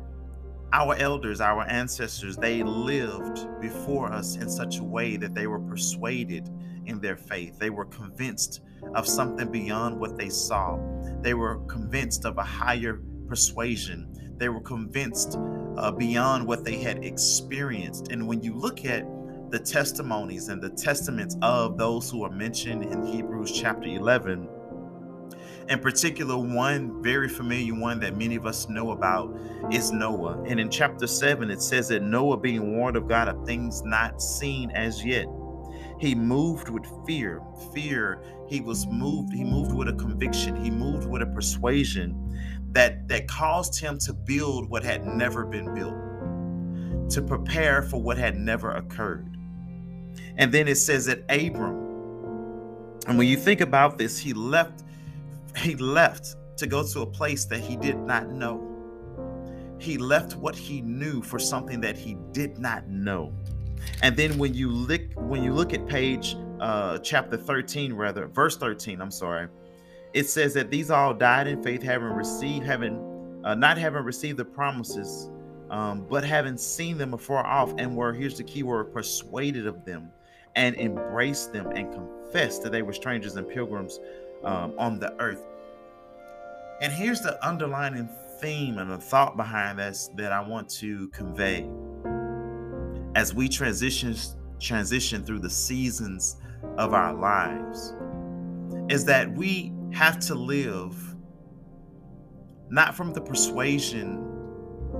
our 0.72 0.96
elders, 0.96 1.40
our 1.40 1.62
ancestors, 1.70 2.36
they 2.36 2.64
lived 2.64 3.46
before 3.60 4.12
us 4.12 4.34
in 4.34 4.50
such 4.50 4.78
a 4.78 4.84
way 4.84 5.16
that 5.16 5.36
they 5.36 5.46
were 5.46 5.60
persuaded 5.60 6.50
in 6.86 7.00
their 7.00 7.16
faith. 7.16 7.60
They 7.60 7.70
were 7.70 7.84
convinced 7.84 8.60
of 8.94 9.06
something 9.06 9.50
beyond 9.50 9.98
what 9.98 10.16
they 10.16 10.28
saw. 10.28 10.78
They 11.22 11.34
were 11.34 11.58
convinced 11.66 12.24
of 12.24 12.38
a 12.38 12.42
higher 12.42 13.00
persuasion. 13.26 14.08
They 14.36 14.48
were 14.48 14.60
convinced 14.60 15.38
uh, 15.76 15.92
beyond 15.92 16.46
what 16.46 16.64
they 16.64 16.78
had 16.78 17.04
experienced. 17.04 18.08
And 18.08 18.26
when 18.26 18.42
you 18.42 18.54
look 18.54 18.84
at 18.84 19.06
the 19.50 19.58
testimonies 19.58 20.48
and 20.48 20.62
the 20.62 20.70
testaments 20.70 21.36
of 21.42 21.76
those 21.76 22.10
who 22.10 22.24
are 22.24 22.30
mentioned 22.30 22.84
in 22.84 23.04
Hebrews 23.04 23.52
chapter 23.52 23.88
11, 23.88 24.48
in 25.68 25.78
particular, 25.78 26.36
one 26.36 27.00
very 27.00 27.28
familiar 27.28 27.74
one 27.74 28.00
that 28.00 28.16
many 28.16 28.34
of 28.34 28.44
us 28.44 28.68
know 28.68 28.90
about 28.90 29.38
is 29.70 29.92
Noah. 29.92 30.42
And 30.44 30.58
in 30.58 30.68
chapter 30.68 31.06
7, 31.06 31.48
it 31.48 31.62
says 31.62 31.88
that 31.88 32.02
Noah, 32.02 32.38
being 32.38 32.76
warned 32.76 32.96
of 32.96 33.06
God 33.06 33.28
of 33.28 33.46
things 33.46 33.82
not 33.84 34.20
seen 34.20 34.72
as 34.72 35.04
yet, 35.04 35.26
he 36.00 36.14
moved 36.14 36.70
with 36.70 36.86
fear. 37.06 37.42
Fear, 37.74 38.22
he 38.48 38.62
was 38.62 38.86
moved, 38.86 39.34
he 39.34 39.44
moved 39.44 39.74
with 39.74 39.88
a 39.88 39.92
conviction, 39.92 40.56
he 40.56 40.70
moved 40.70 41.06
with 41.06 41.20
a 41.20 41.26
persuasion 41.26 42.16
that, 42.72 43.06
that 43.08 43.28
caused 43.28 43.78
him 43.78 43.98
to 43.98 44.14
build 44.14 44.70
what 44.70 44.82
had 44.82 45.04
never 45.06 45.44
been 45.44 45.74
built, 45.74 47.10
to 47.10 47.20
prepare 47.20 47.82
for 47.82 48.00
what 48.00 48.16
had 48.16 48.38
never 48.38 48.70
occurred. 48.72 49.36
And 50.36 50.50
then 50.50 50.68
it 50.68 50.76
says 50.76 51.04
that 51.04 51.22
Abram, 51.28 51.74
and 53.06 53.18
when 53.18 53.26
you 53.26 53.36
think 53.36 53.60
about 53.60 53.98
this, 53.98 54.18
he 54.18 54.32
left 54.32 54.82
he 55.56 55.74
left 55.74 56.36
to 56.56 56.66
go 56.66 56.86
to 56.86 57.00
a 57.00 57.06
place 57.06 57.44
that 57.46 57.60
he 57.60 57.76
did 57.76 57.98
not 57.98 58.30
know. 58.30 58.66
He 59.78 59.98
left 59.98 60.36
what 60.36 60.54
he 60.54 60.80
knew 60.80 61.20
for 61.22 61.38
something 61.38 61.80
that 61.80 61.98
he 61.98 62.16
did 62.32 62.58
not 62.58 62.88
know. 62.88 63.32
And 64.02 64.16
then 64.16 64.38
when 64.38 64.54
you 64.54 64.70
look 64.70 65.02
when 65.16 65.42
you 65.42 65.52
look 65.52 65.72
at 65.72 65.86
page 65.86 66.36
uh 66.60 66.98
chapter 66.98 67.36
13 67.36 67.92
rather 67.92 68.26
verse 68.26 68.56
13, 68.56 69.00
I'm 69.00 69.10
sorry. 69.10 69.48
It 70.12 70.28
says 70.28 70.54
that 70.54 70.70
these 70.70 70.90
all 70.90 71.14
died 71.14 71.46
in 71.46 71.62
faith 71.62 71.82
having 71.82 72.08
received 72.08 72.64
having 72.64 73.40
uh, 73.44 73.54
not 73.54 73.78
having 73.78 74.02
received 74.04 74.38
the 74.38 74.44
promises 74.44 75.30
um, 75.70 76.04
but 76.10 76.24
having 76.24 76.56
seen 76.56 76.98
them 76.98 77.14
afar 77.14 77.46
off 77.46 77.72
and 77.78 77.96
were 77.96 78.12
here's 78.12 78.36
the 78.36 78.44
key 78.44 78.62
word 78.62 78.92
persuaded 78.92 79.66
of 79.66 79.84
them 79.84 80.10
and 80.56 80.76
embraced 80.76 81.52
them 81.52 81.68
and 81.68 81.92
confessed 81.92 82.62
that 82.62 82.72
they 82.72 82.82
were 82.82 82.92
strangers 82.92 83.36
and 83.36 83.48
pilgrims 83.48 84.00
um, 84.44 84.74
on 84.78 84.98
the 84.98 85.14
earth. 85.20 85.46
And 86.80 86.92
here's 86.92 87.20
the 87.20 87.38
underlining 87.46 88.08
theme 88.40 88.78
and 88.78 88.90
the 88.90 88.98
thought 88.98 89.36
behind 89.36 89.78
this 89.78 90.10
that 90.16 90.32
I 90.32 90.40
want 90.40 90.68
to 90.70 91.08
convey 91.08 91.68
as 93.14 93.34
we 93.34 93.48
transition 93.48 94.14
transition 94.60 95.24
through 95.24 95.38
the 95.38 95.50
seasons 95.50 96.36
of 96.76 96.92
our 96.92 97.14
lives 97.14 97.94
is 98.90 99.04
that 99.06 99.32
we 99.32 99.72
have 99.92 100.18
to 100.18 100.34
live 100.34 100.94
not 102.68 102.94
from 102.94 103.12
the 103.12 103.20
persuasion 103.20 104.26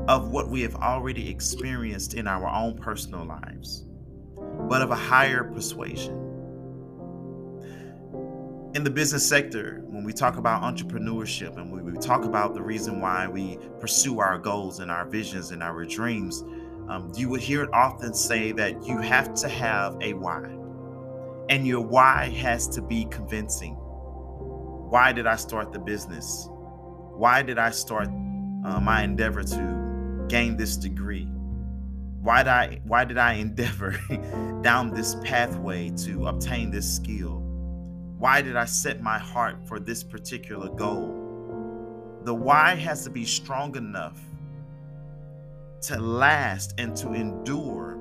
of 0.09 0.31
what 0.31 0.49
we 0.49 0.63
have 0.63 0.75
already 0.77 1.29
experienced 1.29 2.15
in 2.15 2.27
our 2.27 2.49
own 2.49 2.77
personal 2.77 3.25
lives, 3.25 3.85
but 4.69 4.83
of 4.83 4.91
a 4.91 4.97
higher 4.97 5.45
persuasion. 5.45 6.17
In 8.75 8.85
the 8.85 8.91
business 8.91 9.29
sector, 9.29 9.83
when 9.87 10.05
we 10.05 10.13
talk 10.13 10.37
about 10.37 10.63
entrepreneurship 10.63 11.57
and 11.57 11.71
we, 11.73 11.83
we 11.83 11.99
talk 11.99 12.25
about 12.25 12.55
the 12.55 12.63
reason 12.63 13.01
why 13.01 13.29
we 13.29 13.59
pursue 13.81 14.21
our 14.21 14.39
goals 14.39 14.81
and 14.81 14.91
our 14.91 15.05
visions 15.05 15.51
and 15.51 15.63
our 15.63 15.85
dreams, 15.85 16.45
um, 16.91 17.13
you 17.15 17.29
would 17.29 17.41
hear 17.41 17.63
it 17.63 17.71
often 17.73 18.13
say 18.13 18.51
that 18.51 18.85
you 18.85 18.99
have 18.99 19.33
to 19.35 19.49
have 19.49 19.97
a 20.01 20.13
why. 20.15 20.43
And 21.49 21.65
your 21.65 21.81
why 21.81 22.31
has 22.31 22.67
to 22.71 22.83
be 22.83 23.05
convincing. 23.05 23.75
Why 23.75 25.13
did 25.13 25.25
I 25.25 25.37
start 25.37 25.73
the 25.73 25.79
business? 25.79 26.49
Why 26.51 27.43
did 27.43 27.59
I 27.59 27.71
start 27.71 28.09
uh, 28.09 28.81
my 28.81 29.05
endeavor 29.05 29.45
to 29.45 30.27
gain 30.29 30.57
this 30.57 30.77
degree? 30.77 31.29
Why 32.23 32.43
did 32.43 32.49
I 32.49 32.81
why 32.83 33.05
did 33.05 33.19
I 33.19 33.35
endeavor 33.47 33.97
down 34.63 34.93
this 34.93 35.15
pathway 35.23 35.91
to 35.99 36.27
obtain 36.27 36.73
this 36.73 36.93
skill? 36.93 37.39
Why 38.19 38.43
did 38.43 38.57
I 38.57 38.65
set 38.65 39.01
my 39.01 39.19
heart 39.19 39.65
for 39.69 39.79
this 39.79 40.03
particular 40.03 40.69
goal? 40.69 42.21
The 42.25 42.35
why 42.35 42.75
has 42.75 43.05
to 43.05 43.11
be 43.11 43.25
strong 43.25 43.77
enough 43.77 44.21
to 45.83 45.99
last 45.99 46.75
and 46.79 46.97
to 46.97 47.13
endure 47.13 47.99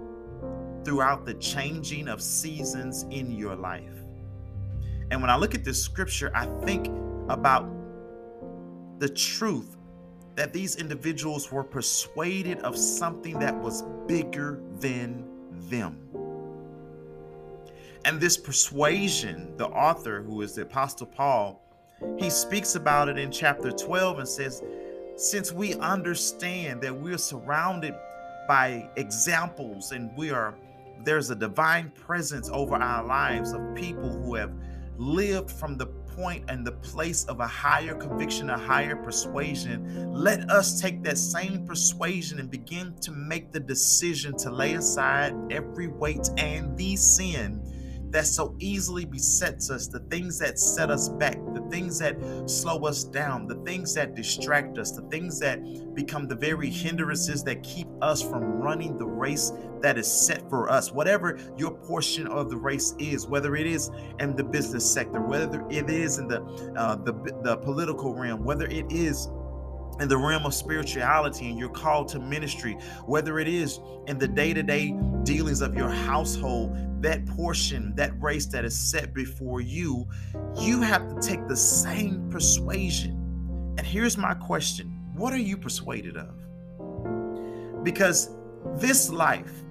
throughout 0.84 1.26
the 1.26 1.34
changing 1.36 2.08
of 2.08 2.22
seasons 2.22 3.06
in 3.12 3.32
your 3.32 3.56
life. 3.56 3.96
And 5.12 5.22
when 5.22 5.30
I 5.30 5.36
look 5.36 5.56
at 5.56 5.64
this 5.64 5.82
scripture, 5.82 6.32
I 6.36 6.46
think 6.66 6.88
about 7.30 7.70
the 9.00 9.10
truth 9.10 9.78
that 10.36 10.54
these 10.54 10.76
individuals 10.76 11.52
were 11.52 11.64
persuaded 11.64 12.60
of 12.60 12.78
something 12.78 13.40
that 13.40 13.56
was 13.56 13.84
bigger 14.08 14.62
than 14.80 15.26
them. 15.70 15.98
And 18.06 18.20
this 18.20 18.38
persuasion, 18.38 19.56
the 19.58 19.68
author, 19.68 20.22
who 20.22 20.42
is 20.42 20.56
the 20.56 20.62
Apostle 20.62 21.08
Paul, 21.08 21.62
he 22.18 22.30
speaks 22.30 22.76
about 22.76 23.10
it 23.10 23.18
in 23.18 23.32
chapter 23.32 23.72
12 23.72 24.20
and 24.20 24.28
says, 24.28 24.64
Since 25.20 25.52
we 25.52 25.74
understand 25.76 26.80
that 26.80 26.96
we're 26.96 27.18
surrounded 27.18 27.94
by 28.48 28.90
examples 28.96 29.92
and 29.92 30.16
we 30.16 30.32
are 30.32 30.56
there's 31.04 31.30
a 31.30 31.36
divine 31.36 31.92
presence 31.92 32.50
over 32.54 32.76
our 32.76 33.06
lives 33.06 33.52
of 33.52 33.76
people 33.76 34.10
who 34.10 34.36
have 34.36 34.54
lived 34.98 35.52
from 35.52 35.78
the 35.78 35.88
point 35.88 36.46
and 36.48 36.66
the 36.66 36.72
place 36.72 37.26
of 37.26 37.42
a 37.42 37.48
higher 37.48 37.96
conviction, 37.96 38.50
a 38.50 38.58
higher 38.58 38.96
persuasion, 38.96 40.10
let 40.14 40.50
us 40.50 40.80
take 40.80 41.04
that 41.04 41.18
same 41.18 41.66
persuasion 41.68 42.40
and 42.40 42.50
begin 42.50 42.96
to 43.02 43.12
make 43.12 43.52
the 43.52 43.60
decision 43.60 44.38
to 44.38 44.50
lay 44.50 44.76
aside 44.76 45.34
every 45.52 45.88
weight 45.88 46.30
and 46.38 46.78
the 46.78 46.96
sin 46.96 47.62
that 48.12 48.26
so 48.26 48.56
easily 48.60 49.06
besets 49.06 49.70
us, 49.70 49.88
the 49.88 50.00
things 50.12 50.40
that 50.40 50.58
set 50.60 50.90
us 50.90 51.10
back, 51.10 51.38
the 51.54 51.62
things 51.70 52.00
that 52.00 52.18
slow 52.50 52.86
us 52.86 53.04
down, 53.04 53.48
the 53.48 53.56
things 53.64 53.94
that 53.94 54.16
distract 54.16 54.78
us, 54.78 54.92
the 54.92 55.04
things 55.04 55.40
that 55.40 55.60
become 55.94 56.28
the 56.28 56.36
very 56.36 56.70
hindrances 56.70 57.44
that 57.44 57.62
keep 57.64 57.88
us 58.02 58.22
from 58.22 58.44
running 58.44 58.98
the 58.98 59.06
race 59.06 59.52
that 59.82 59.98
is 59.98 60.12
set 60.12 60.50
for 60.50 60.70
us. 60.70 60.92
Whatever 60.92 61.40
your 61.58 61.72
portion 61.72 62.28
of 62.28 62.50
the 62.50 62.58
race 62.58 62.96
is, 63.00 63.28
whether 63.28 63.56
it 63.56 63.68
is 63.68 63.92
in 64.20 64.36
the 64.36 64.44
business 64.44 64.90
sector, 64.90 65.22
whether 65.22 65.66
it 65.70 65.90
is 65.90 66.18
in 66.18 66.28
the 66.28 66.42
uh, 66.76 66.96
the, 66.96 67.14
the 67.44 67.58
political 67.58 68.16
realm, 68.16 68.44
whether 68.44 68.66
it 68.68 68.92
is 68.92 69.30
in 70.00 70.08
the 70.08 70.18
realm 70.18 70.46
of 70.46 70.54
spirituality 70.54 71.50
and 71.50 71.60
you're 71.60 71.70
called 71.70 72.08
to 72.08 72.20
ministry, 72.20 72.78
whether 73.06 73.40
it 73.40 73.48
is 73.48 73.80
in 74.08 74.18
the 74.18 74.28
day 74.28 74.54
to 74.54 74.64
day 74.64 74.96
dealings 75.24 75.62
of 75.62 75.76
your 75.76 75.90
household, 75.90 76.76
that 77.02 77.26
portion, 77.26 77.94
that 77.96 78.12
race 78.22 78.46
that 78.48 78.66
is 78.66 78.78
set 78.78 79.14
before 79.14 79.62
you, 79.62 80.08
you 80.58 80.82
have 80.82 81.08
to 81.08 81.28
take 81.28 81.48
the 81.48 81.56
same 81.56 82.30
persuasion. 82.30 83.16
And 83.78 83.86
here's 83.86 84.18
my 84.18 84.34
question 84.34 84.88
What 85.14 85.34
are 85.34 85.38
you 85.38 85.58
persuaded 85.58 86.18
of? 86.18 87.84
Because 87.84 88.32
this 88.76 89.10
life 89.10 89.64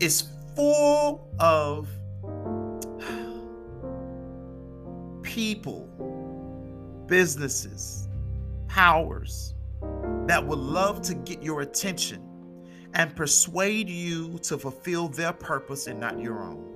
is 0.00 0.28
full 0.54 1.28
of 1.38 1.88
people, 5.22 5.88
businesses, 7.06 8.08
powers 8.68 9.54
that 10.26 10.44
would 10.44 10.58
love 10.58 11.02
to 11.02 11.14
get 11.14 11.42
your 11.42 11.60
attention 11.60 12.22
and 12.94 13.14
persuade 13.14 13.88
you 13.88 14.38
to 14.38 14.56
fulfill 14.56 15.08
their 15.08 15.32
purpose 15.32 15.88
and 15.88 15.98
not 15.98 16.18
your 16.20 16.42
own. 16.42 16.70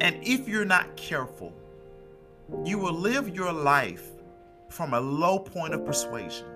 And 0.00 0.16
if 0.22 0.48
you're 0.48 0.64
not 0.64 0.96
careful, 0.96 1.52
you 2.64 2.78
will 2.78 2.94
live 2.94 3.28
your 3.28 3.52
life 3.52 4.06
from 4.70 4.94
a 4.94 5.00
low 5.00 5.38
point 5.38 5.74
of 5.74 5.84
persuasion. 5.84 6.46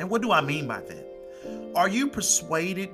And 0.00 0.10
what 0.10 0.22
do 0.22 0.32
I 0.32 0.40
mean 0.40 0.66
by 0.66 0.80
that? 0.80 1.06
Are 1.76 1.88
you 1.88 2.08
persuaded 2.08 2.90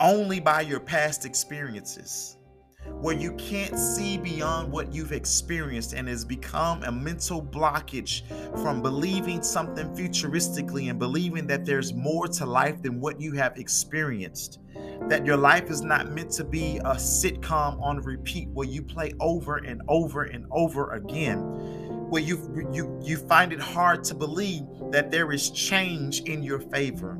only 0.00 0.40
by 0.40 0.60
your 0.60 0.80
past 0.80 1.24
experiences? 1.24 2.35
Where 3.00 3.14
you 3.14 3.32
can't 3.32 3.78
see 3.78 4.16
beyond 4.16 4.72
what 4.72 4.92
you've 4.92 5.12
experienced 5.12 5.92
and 5.92 6.08
has 6.08 6.24
become 6.24 6.82
a 6.84 6.92
mental 6.92 7.42
blockage 7.42 8.22
from 8.62 8.82
believing 8.82 9.42
something 9.42 9.94
futuristically 9.94 10.88
and 10.88 10.98
believing 10.98 11.46
that 11.46 11.64
there's 11.64 11.92
more 11.92 12.26
to 12.26 12.46
life 12.46 12.82
than 12.82 13.00
what 13.00 13.20
you 13.20 13.32
have 13.32 13.58
experienced. 13.58 14.60
That 15.08 15.26
your 15.26 15.36
life 15.36 15.70
is 15.70 15.82
not 15.82 16.10
meant 16.10 16.30
to 16.32 16.44
be 16.44 16.78
a 16.78 16.94
sitcom 16.94 17.80
on 17.80 17.98
repeat 17.98 18.48
where 18.48 18.66
you 18.66 18.82
play 18.82 19.12
over 19.20 19.58
and 19.58 19.82
over 19.88 20.24
and 20.24 20.46
over 20.50 20.92
again. 20.92 21.38
Where 22.08 22.22
you 22.22 22.68
you 22.72 22.98
you 23.02 23.16
find 23.16 23.52
it 23.52 23.60
hard 23.60 24.04
to 24.04 24.14
believe 24.14 24.62
that 24.90 25.10
there 25.10 25.32
is 25.32 25.50
change 25.50 26.20
in 26.22 26.42
your 26.42 26.60
favor. 26.60 27.18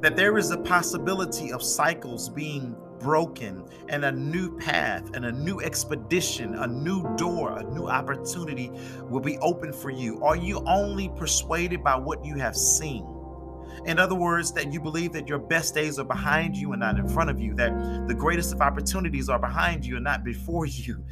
That 0.00 0.16
there 0.16 0.36
is 0.36 0.50
a 0.50 0.58
possibility 0.58 1.50
of 1.52 1.62
cycles 1.62 2.28
being 2.28 2.76
broken 3.04 3.62
and 3.90 4.06
a 4.06 4.10
new 4.10 4.56
path 4.56 5.14
and 5.14 5.26
a 5.26 5.30
new 5.30 5.60
expedition, 5.60 6.54
a 6.54 6.66
new 6.66 7.14
door, 7.16 7.58
a 7.58 7.62
new 7.62 7.86
opportunity 7.86 8.70
will 9.10 9.20
be 9.20 9.36
open 9.38 9.74
for 9.74 9.90
you? 9.90 10.24
Are 10.24 10.36
you 10.36 10.64
only 10.66 11.10
persuaded 11.10 11.84
by 11.84 11.96
what 11.96 12.24
you 12.24 12.36
have 12.36 12.56
seen? 12.56 13.06
In 13.84 13.98
other 13.98 14.14
words, 14.14 14.52
that 14.52 14.72
you 14.72 14.80
believe 14.80 15.12
that 15.12 15.28
your 15.28 15.38
best 15.38 15.74
days 15.74 15.98
are 15.98 16.04
behind 16.04 16.56
you 16.56 16.72
and 16.72 16.80
not 16.80 16.98
in 16.98 17.06
front 17.06 17.28
of 17.28 17.38
you, 17.38 17.54
that 17.56 18.08
the 18.08 18.14
greatest 18.14 18.54
of 18.54 18.62
opportunities 18.62 19.28
are 19.28 19.38
behind 19.38 19.84
you 19.84 19.96
and 19.96 20.04
not 20.04 20.24
before 20.24 20.64
you, 20.66 21.04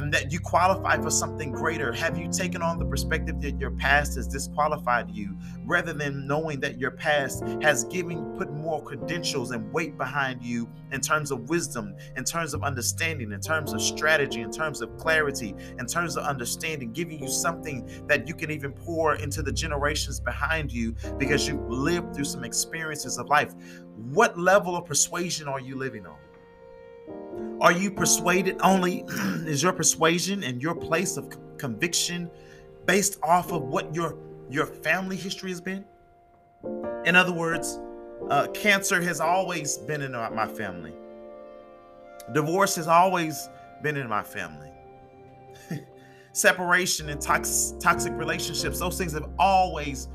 and 0.00 0.14
that 0.14 0.32
you 0.32 0.40
qualify 0.40 0.96
for 0.96 1.10
something 1.10 1.52
greater? 1.52 1.92
Have 1.92 2.16
you 2.16 2.30
taken 2.30 2.62
on 2.62 2.78
the 2.78 2.86
perspective 2.86 3.40
that 3.42 3.60
your 3.60 3.70
past 3.72 4.16
has 4.16 4.26
disqualified 4.26 5.10
you 5.10 5.36
rather 5.64 5.92
than 5.92 6.26
knowing 6.26 6.58
that 6.60 6.78
your 6.78 6.90
past 6.90 7.42
has 7.60 7.84
given 7.84 8.24
put 8.36 8.50
more 8.50 8.82
credentials 8.82 9.50
and 9.50 9.70
weight 9.72 9.98
behind 9.98 10.42
you 10.42 10.68
in 10.90 11.00
terms 11.00 11.30
of 11.30 11.48
wisdom, 11.50 11.94
in 12.16 12.24
terms 12.24 12.54
of 12.54 12.64
understanding, 12.64 13.30
in 13.32 13.40
terms 13.40 13.74
of 13.74 13.82
strategy, 13.82 14.40
in 14.40 14.50
terms 14.50 14.80
of 14.80 14.96
clarity, 14.96 15.54
in 15.78 15.86
terms 15.86 16.16
of 16.16 16.24
understanding, 16.24 16.92
giving 16.92 17.22
you 17.22 17.28
something 17.28 17.86
that 18.06 18.26
you 18.26 18.34
can 18.34 18.50
even 18.50 18.72
pour 18.72 19.16
into 19.16 19.42
the 19.42 19.52
generations 19.52 20.18
behind 20.18 20.72
you 20.72 20.94
because 21.18 21.46
you've 21.46 21.68
lived 21.68 22.14
through 22.14 22.24
some 22.24 22.42
experiences 22.42 23.18
of 23.18 23.26
life. 23.26 23.54
What 23.96 24.38
level 24.38 24.76
of 24.76 24.86
persuasion 24.86 25.46
are 25.46 25.60
you 25.60 25.76
living 25.76 26.06
on? 26.06 26.16
Are 27.60 27.72
you 27.72 27.90
persuaded 27.90 28.56
only? 28.62 29.04
is 29.46 29.62
your 29.62 29.72
persuasion 29.72 30.42
and 30.44 30.62
your 30.62 30.74
place 30.74 31.16
of 31.16 31.36
conviction 31.58 32.30
based 32.86 33.18
off 33.22 33.52
of 33.52 33.62
what 33.62 33.94
your 33.94 34.16
your 34.50 34.66
family 34.66 35.16
history 35.16 35.50
has 35.50 35.60
been? 35.60 35.84
In 37.04 37.16
other 37.16 37.32
words, 37.32 37.78
uh, 38.30 38.48
cancer 38.48 39.00
has 39.00 39.20
always 39.20 39.78
been 39.78 40.02
in 40.02 40.12
my 40.12 40.46
family. 40.46 40.92
Divorce 42.32 42.76
has 42.76 42.88
always 42.88 43.48
been 43.82 43.96
in 43.96 44.08
my 44.08 44.22
family. 44.22 44.70
Separation 46.32 47.08
and 47.08 47.20
tox- 47.20 47.74
toxic 47.80 48.12
relationships, 48.14 48.78
those 48.78 48.98
things 48.98 49.12
have 49.12 49.28
always 49.38 50.08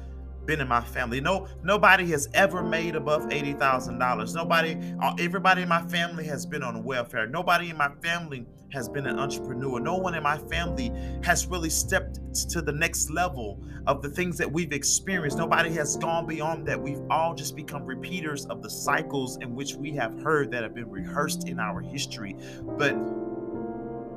been 0.46 0.62
in 0.62 0.68
my 0.68 0.82
family. 0.82 1.20
No, 1.22 1.48
nobody 1.64 2.06
has 2.12 2.30
ever 2.34 2.64
made 2.64 2.96
above 2.96 3.32
eighty 3.32 3.54
thousand 3.54 4.00
dollars. 4.00 4.34
Nobody, 4.34 4.78
uh, 5.02 5.14
everybody 5.20 5.64
in 5.64 5.70
my 5.70 5.82
family 5.88 6.26
has 6.26 6.46
been 6.46 6.64
on 6.64 6.84
welfare. 6.84 7.28
Nobody 7.28 7.70
in 7.70 7.78
my 7.78 7.90
family 8.02 8.46
has 8.72 8.90
been 8.90 9.06
an 9.06 9.18
entrepreneur. 9.20 9.80
No 9.80 9.96
one 9.96 10.16
in 10.16 10.24
my 10.24 10.38
family 10.38 10.92
has 11.24 11.48
really 11.48 11.70
stepped 11.70 12.20
to 12.50 12.62
the 12.62 12.72
next 12.72 13.10
level 13.10 13.64
of 13.88 14.02
the 14.02 14.10
things 14.10 14.38
that 14.38 14.52
we've 14.52 14.74
experienced. 14.74 15.38
Nobody 15.38 15.72
has 15.72 15.96
gone 15.98 16.26
beyond 16.26 16.68
that. 16.68 16.82
We've 16.82 17.02
all 17.10 17.34
just 17.34 17.56
become 17.56 17.86
repeaters 17.86 18.46
of 18.48 18.62
the 18.62 18.70
cycles 18.70 19.38
in 19.38 19.56
which 19.56 19.76
we 19.76 19.92
have 19.92 20.22
heard 20.22 20.52
that 20.52 20.64
have 20.64 20.74
been 20.74 20.90
rehearsed 20.90 21.48
in 21.48 21.60
our 21.60 21.80
history. 21.80 22.36
But 22.64 22.96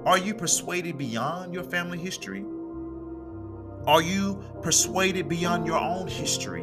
are 0.07 0.19
you 0.19 0.35
persuaded 0.35 0.97
beyond 0.97 1.53
your 1.53 1.65
family 1.65 1.99
history? 1.99 2.45
Are 3.89 4.03
you 4.03 4.45
persuaded 4.61 5.31
beyond 5.31 5.67
your 5.67 5.79
own 5.79 6.09
history? 6.09 6.63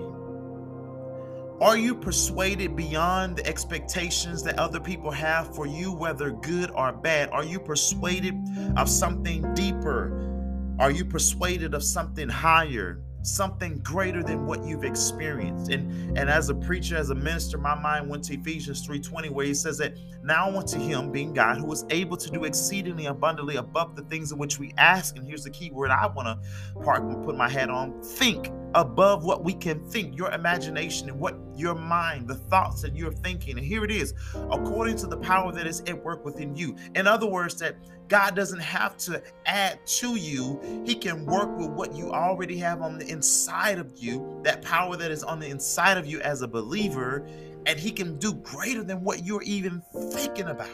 Are 1.59 1.75
you 1.75 1.95
persuaded 1.95 2.75
beyond 2.75 3.37
the 3.37 3.47
expectations 3.47 4.43
that 4.43 4.59
other 4.59 4.79
people 4.79 5.09
have 5.09 5.55
for 5.55 5.65
you, 5.65 5.91
whether 5.91 6.29
good 6.29 6.69
or 6.69 6.91
bad? 6.91 7.29
Are 7.31 7.43
you 7.43 7.59
persuaded 7.59 8.35
of 8.77 8.87
something 8.87 9.55
deeper? 9.55 10.75
Are 10.77 10.91
you 10.91 11.03
persuaded 11.03 11.73
of 11.73 11.83
something 11.83 12.29
higher? 12.29 13.01
Something 13.25 13.79
greater 13.79 14.23
than 14.23 14.45
what 14.45 14.63
you've 14.65 14.83
experienced. 14.83 15.71
And 15.71 16.17
and 16.17 16.29
as 16.29 16.49
a 16.49 16.55
preacher, 16.55 16.95
as 16.95 17.09
a 17.09 17.15
minister, 17.15 17.57
my 17.57 17.75
mind 17.75 18.09
went 18.09 18.23
to 18.25 18.35
Ephesians 18.35 18.85
3:20, 18.87 19.29
where 19.29 19.45
he 19.45 19.53
says 19.53 19.77
that 19.79 19.95
now 20.23 20.55
unto 20.57 20.79
him, 20.79 21.11
being 21.11 21.33
God, 21.33 21.57
who 21.57 21.71
is 21.71 21.85
able 21.89 22.17
to 22.17 22.29
do 22.29 22.45
exceedingly 22.45 23.05
abundantly 23.05 23.57
above 23.57 23.95
the 23.95 24.03
things 24.03 24.31
in 24.31 24.37
which 24.37 24.59
we 24.59 24.73
ask. 24.77 25.17
And 25.17 25.27
here's 25.27 25.43
the 25.43 25.51
key 25.51 25.69
word 25.71 25.91
I 25.91 26.07
want 26.07 26.27
to 26.27 26.79
park 26.79 27.03
and 27.03 27.23
put 27.23 27.35
my 27.35 27.49
hat 27.49 27.69
on: 27.69 28.01
think 28.01 28.51
above 28.73 29.23
what 29.23 29.43
we 29.43 29.53
can 29.53 29.79
think, 29.89 30.17
your 30.17 30.31
imagination 30.31 31.09
and 31.09 31.19
what 31.19 31.37
your 31.55 31.75
mind, 31.75 32.27
the 32.27 32.35
thoughts 32.35 32.81
that 32.81 32.95
you're 32.95 33.11
thinking. 33.11 33.57
And 33.57 33.65
here 33.65 33.85
it 33.85 33.91
is, 33.91 34.13
according 34.51 34.97
to 34.97 35.07
the 35.07 35.17
power 35.17 35.51
that 35.53 35.65
is 35.65 35.81
at 35.81 36.03
work 36.03 36.25
within 36.25 36.55
you. 36.55 36.75
In 36.95 37.07
other 37.07 37.27
words, 37.27 37.55
that 37.55 37.77
God 38.07 38.35
doesn't 38.35 38.59
have 38.59 38.97
to 38.97 39.21
add 39.45 39.85
to 39.87 40.15
you. 40.15 40.59
He 40.85 40.95
can 40.95 41.25
work 41.25 41.57
with 41.57 41.69
what 41.69 41.95
you 41.95 42.11
already 42.11 42.57
have 42.57 42.81
on 42.81 42.97
the 42.97 43.07
inside 43.07 43.79
of 43.79 43.97
you, 43.97 44.39
that 44.43 44.61
power 44.61 44.95
that 44.95 45.11
is 45.11 45.23
on 45.23 45.39
the 45.39 45.47
inside 45.47 45.97
of 45.97 46.05
you 46.05 46.21
as 46.21 46.41
a 46.41 46.47
believer, 46.47 47.25
and 47.65 47.79
He 47.79 47.91
can 47.91 48.17
do 48.19 48.33
greater 48.33 48.83
than 48.83 49.03
what 49.03 49.25
you're 49.25 49.43
even 49.43 49.81
thinking 50.11 50.47
about. 50.47 50.69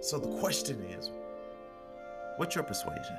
So 0.00 0.18
the 0.18 0.38
question 0.38 0.80
is 0.82 1.10
what's 2.36 2.54
your 2.54 2.64
persuasion? 2.64 3.16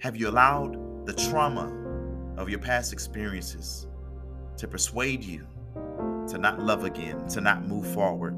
Have 0.00 0.16
you 0.16 0.28
allowed 0.28 1.06
the 1.06 1.12
trauma 1.12 1.70
of 2.38 2.48
your 2.48 2.58
past 2.58 2.92
experiences 2.92 3.86
to 4.56 4.66
persuade 4.66 5.22
you 5.22 5.46
to 6.28 6.38
not 6.38 6.60
love 6.60 6.84
again, 6.84 7.26
to 7.28 7.40
not 7.40 7.66
move 7.66 7.86
forward? 7.92 8.36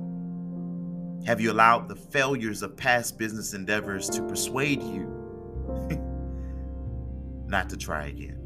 Have 1.27 1.40
you 1.40 1.53
allowed 1.53 1.88
the 1.88 1.96
failures 1.96 2.62
of 2.62 2.77
past 2.77 3.18
business 3.18 3.55
endeavors 3.55 4.09
to 4.11 4.22
persuade 4.22 4.83
you 4.83 5.07
not 7.46 7.68
to 7.70 7.77
try 7.77 8.07
again? 8.07 8.38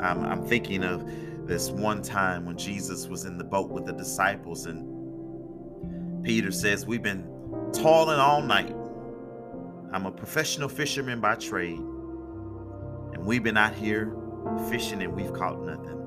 I'm, 0.00 0.24
I'm, 0.24 0.46
thinking 0.46 0.82
of 0.82 1.08
this 1.46 1.70
one 1.70 2.02
time 2.02 2.46
when 2.46 2.56
Jesus 2.56 3.06
was 3.06 3.26
in 3.26 3.38
the 3.38 3.44
boat 3.44 3.70
with 3.70 3.86
the 3.86 3.92
disciples, 3.92 4.66
and 4.66 6.24
Peter 6.24 6.50
says, 6.50 6.86
We've 6.86 7.02
been 7.02 7.24
toiling 7.72 8.18
all 8.18 8.42
night 8.42 8.74
I'm 9.94 10.06
a 10.06 10.10
professional 10.10 10.68
fisherman 10.68 11.20
by 11.20 11.36
trade, 11.36 11.78
and 11.78 13.24
we've 13.24 13.44
been 13.44 13.56
out 13.56 13.76
here 13.76 14.12
fishing 14.68 15.00
and 15.00 15.14
we've 15.14 15.32
caught 15.32 15.62
nothing. 15.62 16.03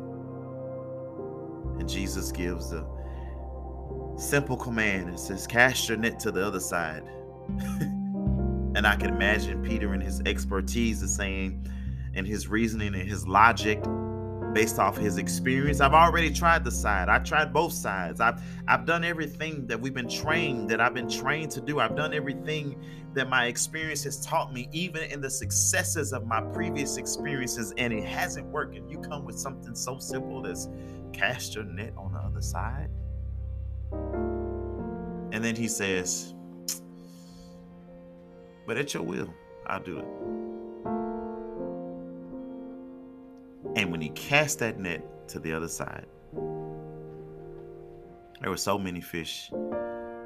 And 1.80 1.88
Jesus 1.88 2.32
gives 2.32 2.74
a 2.74 2.86
simple 4.18 4.58
command 4.58 5.10
and 5.10 5.20
says, 5.20 5.48
Cast 5.48 5.88
your 5.90 5.98
net 5.98 6.20
to 6.22 6.32
the 6.32 6.46
other 6.46 6.60
side. 6.60 7.04
and 7.80 8.86
I 8.86 8.96
can 8.96 9.10
imagine 9.10 9.64
Peter 9.64 9.94
and 9.94 10.02
his 10.02 10.22
expertise 10.26 11.02
is 11.02 11.16
saying, 11.16 11.68
and 12.14 12.28
his 12.28 12.48
reasoning 12.48 12.96
and 12.96 13.08
his 13.08 13.28
logic 13.28 13.82
based 14.54 14.80
off 14.80 14.98
his 14.98 15.18
experience. 15.18 15.82
I've 15.82 15.94
already 15.94 16.32
tried 16.32 16.64
the 16.64 16.72
side. 16.72 17.10
I 17.10 17.20
tried 17.20 17.54
both 17.54 17.74
sides. 17.74 18.20
I've 18.20 18.42
I've 18.68 18.86
done 18.86 19.04
everything 19.04 19.68
that 19.68 19.80
we've 19.80 19.94
been 19.94 20.10
trained 20.10 20.70
that 20.72 20.82
I've 20.82 20.96
been 20.96 21.10
trained 21.10 21.52
to 21.52 21.62
do. 21.62 21.80
I've 21.80 21.96
done 21.96 22.14
everything 22.14 22.82
that 23.14 23.30
my 23.30 23.46
experience 23.46 24.04
has 24.04 24.26
taught 24.26 24.54
me, 24.54 24.68
even 24.72 25.04
in 25.04 25.22
the 25.22 25.30
successes 25.30 26.12
of 26.14 26.26
my 26.26 26.42
previous 26.42 26.98
experiences, 26.98 27.74
and 27.78 27.94
it 27.94 28.04
hasn't 28.04 28.48
worked. 28.48 28.76
And 28.76 28.90
you 28.90 29.00
come 29.00 29.26
with 29.26 29.38
something 29.38 29.76
so 29.76 30.00
simple 30.00 30.48
as 30.48 30.70
cast 31.14 31.56
your 31.56 31.64
net 31.64 31.94
on 31.98 32.14
the 32.14 32.20
other 32.20 32.42
side. 32.42 32.90
And 35.32 35.44
then 35.44 35.56
he 35.56 35.68
says, 35.68 36.34
But 38.66 38.78
at 38.78 38.94
your 38.94 39.04
will, 39.04 39.34
I'll 39.68 39.82
do 39.82 40.00
it. 40.00 40.06
And 43.76 43.92
when 43.92 44.02
he 44.02 44.10
cast 44.10 44.60
that 44.60 44.80
net 44.80 45.28
to 45.30 45.40
the 45.40 45.54
other 45.54 45.68
side, 45.68 46.06
there 48.42 48.50
were 48.50 48.58
so 48.58 48.78
many 48.78 49.02
fish, 49.02 49.52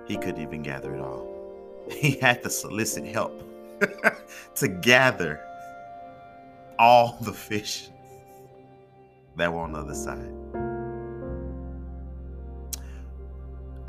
he 0.06 0.18
couldn't 0.18 0.42
even 0.42 0.62
gather 0.62 0.96
it 0.96 1.02
all. 1.02 1.28
He 1.92 2.12
had 2.12 2.44
to 2.44 2.50
solicit 2.50 3.06
help 3.06 3.44
to 4.56 4.68
gather 4.68 5.42
all 6.78 7.18
the 7.22 7.34
fish 7.34 7.90
that 9.36 9.52
were 9.52 9.60
on 9.60 9.74
the 9.74 9.80
other 9.80 9.96
side. 9.96 10.32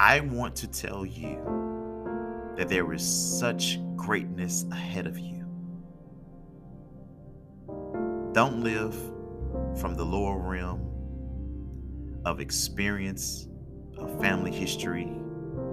I 0.05 0.19
want 0.19 0.57
to 0.57 0.67
tell 0.67 1.07
you 1.07 1.39
that 2.57 2.69
there 2.69 2.93
is 2.93 3.05
such 3.39 3.79
greatness 3.95 4.65
ahead 4.73 5.07
of 5.07 5.17
you. 5.17 5.47
Don't 8.33 8.65
live 8.65 8.97
from 9.81 9.95
the 9.95 10.05
lower 10.05 10.39
realm 10.39 10.81
of 12.25 12.41
experience, 12.41 13.47
of 13.97 14.21
family 14.21 14.51
history, 14.51 15.09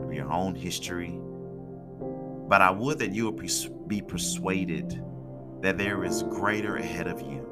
of 0.03 0.13
your 0.13 0.31
own 0.31 0.53
history. 0.53 1.19
But 2.47 2.61
I 2.61 2.69
would 2.69 2.99
that 2.99 3.11
you 3.11 3.31
would 3.31 3.87
be 3.87 3.99
persuaded 3.99 5.03
that 5.61 5.79
there 5.79 6.03
is 6.03 6.21
greater 6.21 6.75
ahead 6.75 7.07
of 7.07 7.19
you, 7.19 7.49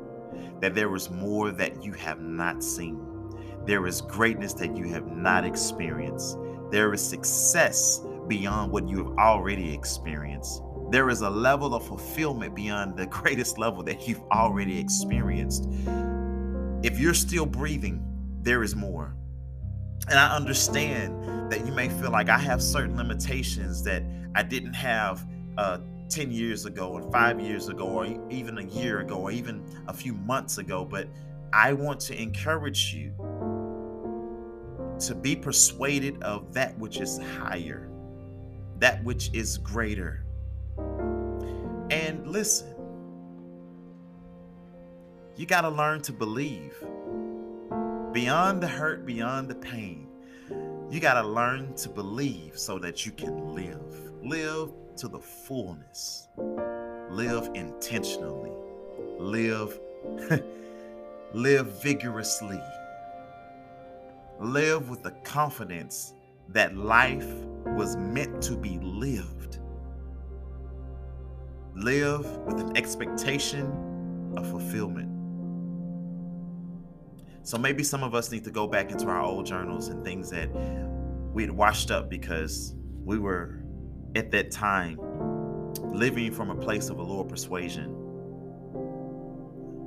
that 0.62 0.76
there 0.76 0.94
is 0.96 1.10
more 1.10 1.50
that 1.50 1.84
you 1.84 1.94
have 1.94 2.22
not 2.22 2.64
seen, 2.64 3.02
there 3.66 3.88
is 3.88 4.00
greatness 4.00 4.54
that 4.54 4.78
you 4.78 4.88
have 4.90 5.08
not 5.08 5.44
experienced, 5.44 6.38
there 6.70 6.94
is 6.94 7.02
success 7.02 8.02
beyond 8.28 8.72
what 8.72 8.88
you 8.88 8.98
have 8.98 9.18
already 9.18 9.74
experienced. 9.74 10.62
There 10.90 11.10
is 11.10 11.22
a 11.22 11.30
level 11.30 11.74
of 11.76 11.86
fulfillment 11.86 12.56
beyond 12.56 12.98
the 12.98 13.06
greatest 13.20 13.58
level 13.58 13.84
that 13.84 14.08
you've 14.08 14.22
already 14.32 14.80
experienced. 14.80 15.68
If 16.84 17.00
you're 17.00 17.14
still 17.14 17.46
breathing, 17.46 18.04
there 18.42 18.64
is 18.64 18.76
more. 18.76 19.16
And 20.10 20.18
I 20.18 20.36
understand 20.36 21.52
that 21.52 21.66
you 21.66 21.74
may 21.74 21.90
feel 21.90 22.12
like 22.12 22.30
I 22.30 22.38
have 22.38 22.62
certain 22.62 22.96
limitations 22.96 23.84
that 23.84 24.04
I 24.36 24.44
didn't 24.44 24.74
have 24.74 25.26
uh, 25.58 25.80
10 26.10 26.32
years 26.32 26.66
ago, 26.66 26.90
or 26.90 27.02
five 27.12 27.42
years 27.42 27.68
ago, 27.68 27.86
or 27.86 28.06
even 28.30 28.58
a 28.58 28.64
year 28.64 29.00
ago, 29.00 29.16
or 29.16 29.32
even 29.32 29.64
a 29.88 29.94
few 29.94 30.14
months 30.14 30.58
ago. 30.58 30.86
But 30.86 31.10
I 31.52 31.74
want 31.74 32.00
to 32.02 32.22
encourage 32.22 32.94
you 32.94 33.14
to 35.00 35.16
be 35.16 35.36
persuaded 35.36 36.22
of 36.24 36.54
that 36.54 36.78
which 36.78 37.00
is 37.00 37.20
higher, 37.40 37.90
that 38.80 39.04
which 39.04 39.30
is 39.34 39.58
greater. 39.58 40.24
And 41.90 42.28
listen, 42.28 42.74
you 45.36 45.46
got 45.46 45.62
to 45.62 45.70
learn 45.70 46.02
to 46.02 46.12
believe 46.12 46.74
beyond 48.12 48.62
the 48.62 48.68
hurt, 48.68 49.06
beyond 49.06 49.50
the 49.50 49.56
pain. 49.56 50.08
You 50.90 51.00
got 51.00 51.22
to 51.22 51.28
learn 51.28 51.76
to 51.76 51.90
believe 51.90 52.58
so 52.58 52.80
that 52.80 53.06
you 53.06 53.12
can 53.12 53.54
live. 53.54 54.12
Live 54.24 54.72
to 54.98 55.08
the 55.08 55.20
fullness. 55.20 56.28
Live 57.10 57.50
intentionally. 57.54 58.52
Live 59.20 59.80
live 61.34 61.82
vigorously. 61.82 62.62
Live 64.40 64.90
with 64.90 65.02
the 65.02 65.12
confidence 65.24 66.14
that 66.50 66.78
life 66.78 67.28
was 67.66 67.96
meant 67.98 68.42
to 68.44 68.56
be 68.56 68.78
lived. 68.82 69.60
Live 71.76 72.26
with 72.40 72.60
an 72.60 72.78
expectation 72.78 74.34
of 74.38 74.48
fulfillment. 74.48 75.12
So 77.42 77.58
maybe 77.58 77.84
some 77.84 78.04
of 78.04 78.14
us 78.14 78.32
need 78.32 78.44
to 78.44 78.52
go 78.52 78.68
back 78.68 78.92
into 78.92 79.08
our 79.08 79.22
old 79.22 79.46
journals 79.46 79.88
and 79.88 80.04
things 80.04 80.30
that 80.30 80.50
we 81.34 81.42
had 81.44 81.52
washed 81.52 81.90
up 81.90 82.10
because 82.10 82.76
we 83.04 83.18
were 83.18 83.64
at 84.16 84.32
that 84.32 84.52
time 84.52 85.00
living 85.94 86.32
from 86.32 86.52
a 86.52 86.56
place 86.56 86.90
of 86.90 87.00
a 87.00 87.04
lower 87.04 87.24
persuasion. 87.24 87.94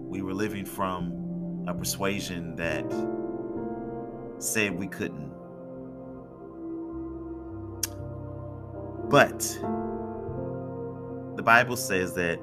We 0.09 0.23
were 0.23 0.35
living 0.35 0.65
from 0.65 1.65
a 1.69 1.75
persuasion 1.75 2.57
that 2.57 2.85
said 4.43 4.79
we 4.79 4.87
couldn't. 4.87 5.31
But 9.09 9.41
the 11.37 11.43
Bible 11.43 11.77
says 11.77 12.15
that 12.15 12.39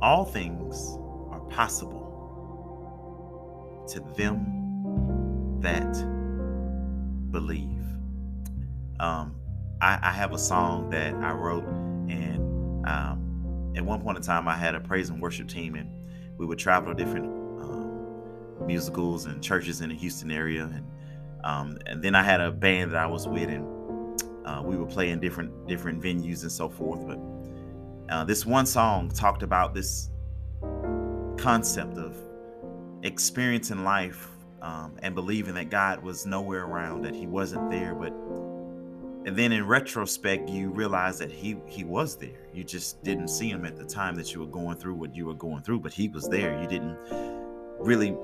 all 0.00 0.24
things 0.24 0.98
are 1.30 1.40
possible 1.50 2.04
to 3.88 4.00
them 4.16 5.60
that 5.60 5.92
believe. 7.30 7.82
Um, 8.98 9.34
I, 9.80 9.98
I, 10.02 10.12
have 10.12 10.32
a 10.32 10.38
song 10.38 10.88
that 10.90 11.14
I 11.14 11.32
wrote, 11.32 11.64
and 12.08 12.86
um, 12.86 13.72
at 13.76 13.84
one 13.84 14.00
point 14.00 14.16
in 14.16 14.22
time, 14.22 14.48
I 14.48 14.56
had 14.56 14.74
a 14.74 14.80
praise 14.80 15.10
and 15.10 15.20
worship 15.20 15.48
team, 15.48 15.74
and 15.74 15.90
we 16.38 16.46
would 16.46 16.58
travel 16.58 16.94
to 16.94 17.04
different 17.04 17.35
musicals 18.64 19.26
and 19.26 19.42
churches 19.42 19.80
in 19.80 19.90
the 19.90 19.94
Houston 19.94 20.30
area, 20.30 20.64
and 20.64 20.84
um, 21.44 21.78
and 21.86 22.02
then 22.02 22.14
I 22.14 22.22
had 22.22 22.40
a 22.40 22.50
band 22.50 22.92
that 22.92 22.98
I 22.98 23.06
was 23.06 23.28
with, 23.28 23.48
and 23.48 24.20
uh, 24.46 24.62
we 24.64 24.76
would 24.76 24.88
play 24.88 25.10
in 25.10 25.20
different 25.20 25.66
different 25.66 26.02
venues 26.02 26.42
and 26.42 26.52
so 26.52 26.68
forth. 26.68 27.06
But 27.06 27.18
uh, 28.12 28.24
this 28.24 28.46
one 28.46 28.66
song 28.66 29.10
talked 29.10 29.42
about 29.42 29.74
this 29.74 30.10
concept 31.36 31.98
of 31.98 32.16
experiencing 33.02 33.84
life 33.84 34.28
um, 34.62 34.96
and 35.02 35.14
believing 35.14 35.54
that 35.54 35.70
God 35.70 36.02
was 36.02 36.26
nowhere 36.26 36.64
around, 36.64 37.02
that 37.02 37.14
He 37.14 37.26
wasn't 37.26 37.70
there. 37.70 37.94
But 37.94 38.12
and 39.26 39.36
then 39.36 39.50
in 39.50 39.66
retrospect, 39.66 40.48
you 40.48 40.70
realize 40.70 41.18
that 41.18 41.30
He 41.30 41.56
He 41.66 41.84
was 41.84 42.16
there. 42.16 42.46
You 42.52 42.64
just 42.64 43.02
didn't 43.02 43.28
see 43.28 43.48
Him 43.48 43.64
at 43.64 43.76
the 43.76 43.84
time 43.84 44.14
that 44.16 44.32
you 44.32 44.40
were 44.40 44.46
going 44.46 44.76
through 44.76 44.94
what 44.94 45.14
you 45.14 45.26
were 45.26 45.34
going 45.34 45.62
through, 45.62 45.80
but 45.80 45.92
He 45.92 46.08
was 46.08 46.28
there. 46.28 46.60
You 46.60 46.68
didn't 46.68 46.96
really 47.78 48.16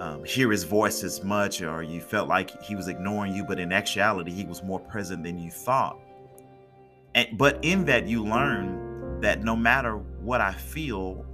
um, 0.00 0.24
hear 0.24 0.50
His 0.50 0.64
voice 0.64 1.04
as 1.04 1.22
much, 1.22 1.62
or 1.62 1.82
you 1.82 2.00
felt 2.00 2.28
like 2.28 2.60
He 2.62 2.74
was 2.74 2.88
ignoring 2.88 3.34
you. 3.34 3.44
But 3.44 3.60
in 3.60 3.72
actuality, 3.72 4.32
He 4.32 4.44
was 4.44 4.62
more 4.62 4.80
present 4.80 5.22
than 5.22 5.38
you 5.38 5.50
thought. 5.50 5.98
And 7.14 7.38
but 7.38 7.58
in 7.62 7.84
that, 7.86 8.06
you 8.06 8.24
learn 8.24 9.20
that 9.20 9.44
no 9.44 9.54
matter 9.54 9.96
what 9.96 10.40
I 10.40 10.52
feel 10.52 11.26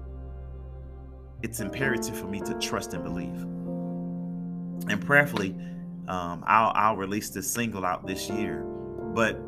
it's 1.42 1.60
imperative 1.60 2.16
for 2.16 2.26
me 2.26 2.40
to 2.40 2.54
trust 2.54 2.94
and 2.94 3.04
believe. 3.04 3.42
And 4.90 5.04
prayerfully, 5.04 5.54
um, 6.08 6.42
I'll, 6.46 6.72
I'll 6.74 6.96
release 6.96 7.30
this 7.30 7.50
single 7.50 7.84
out 7.84 8.06
this 8.06 8.28
year. 8.30 8.62
But 9.14 9.38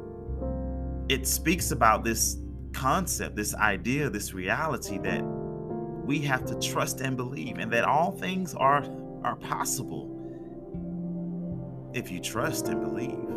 it 1.09 1.27
speaks 1.27 1.71
about 1.71 2.05
this 2.05 2.39
concept, 2.73 3.37
this 3.37 3.55
idea, 3.55 4.11
this 4.11 4.35
reality 4.35 4.99
that 4.99 5.23
we 5.23 6.21
have 6.21 6.45
to 6.47 6.59
trust 6.61 7.01
and 7.01 7.17
believe, 7.17 7.59
and 7.59 7.73
that 7.73 7.85
all 7.85 8.13
things 8.13 8.55
are 8.55 8.85
are 9.25 9.37
possible 9.37 10.15
if 11.95 12.11
you 12.11 12.21
trust 12.21 12.69
and 12.69 12.81
believe. 12.81 13.29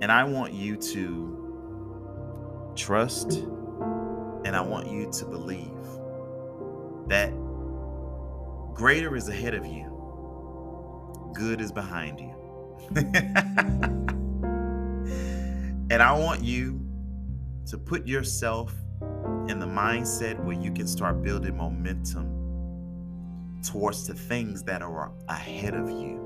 And 0.00 0.10
I 0.10 0.24
want 0.24 0.52
you 0.52 0.76
to 0.76 2.72
trust 2.74 3.32
and 4.44 4.56
I 4.56 4.60
want 4.60 4.88
you 4.90 5.10
to 5.12 5.24
believe 5.24 5.68
that 7.08 7.32
greater 8.74 9.14
is 9.14 9.28
ahead 9.28 9.54
of 9.54 9.64
you, 9.66 11.30
good 11.34 11.60
is 11.60 11.70
behind 11.70 12.18
you. 12.18 12.34
and 15.90 16.02
I 16.02 16.12
want 16.18 16.42
you 16.42 16.80
to 17.66 17.78
put 17.78 18.08
yourself 18.08 18.74
in 19.48 19.58
the 19.58 19.66
mindset 19.66 20.42
where 20.44 20.56
you 20.56 20.72
can 20.72 20.86
start 20.86 21.22
building 21.22 21.56
momentum 21.56 22.31
towards 23.62 24.06
the 24.06 24.14
things 24.14 24.62
that 24.64 24.82
are 24.82 25.12
ahead 25.28 25.74
of 25.74 25.88
you. 25.90 26.20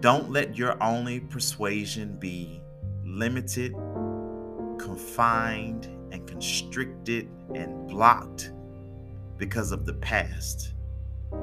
Don't 0.00 0.30
let 0.30 0.56
your 0.56 0.82
only 0.82 1.20
persuasion 1.20 2.16
be 2.18 2.62
limited, 3.04 3.74
confined, 4.78 5.86
and 6.12 6.26
constricted 6.26 7.28
and 7.54 7.86
blocked 7.88 8.52
because 9.36 9.72
of 9.72 9.84
the 9.84 9.94
past, 9.94 10.74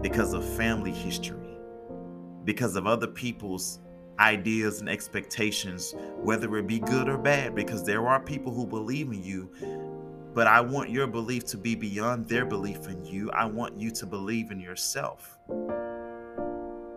because 0.02 0.34
of 0.34 0.44
family 0.56 0.92
history, 0.92 1.58
because 2.44 2.76
of 2.76 2.88
other 2.88 3.08
people's 3.08 3.80
ideas 4.20 4.80
and 4.80 4.90
expectations, 4.90 5.94
whether 6.16 6.58
it 6.58 6.66
be 6.66 6.80
good 6.80 7.08
or 7.08 7.18
bad, 7.18 7.54
because 7.54 7.84
there 7.84 8.08
are 8.08 8.20
people 8.20 8.52
who 8.52 8.66
believe 8.66 9.12
in 9.12 9.24
you. 9.24 9.52
But 10.38 10.46
I 10.46 10.62
want 10.62 10.92
your 10.92 11.08
belief 11.08 11.46
to 11.46 11.58
be 11.58 11.74
beyond 11.74 12.30
their 12.30 12.46
belief 12.46 12.88
in 12.88 13.04
you. 13.04 13.32
I 13.32 13.46
want 13.46 13.82
you 13.82 13.90
to 13.90 14.06
believe 14.06 14.52
in 14.52 14.60
yourself. 14.60 15.40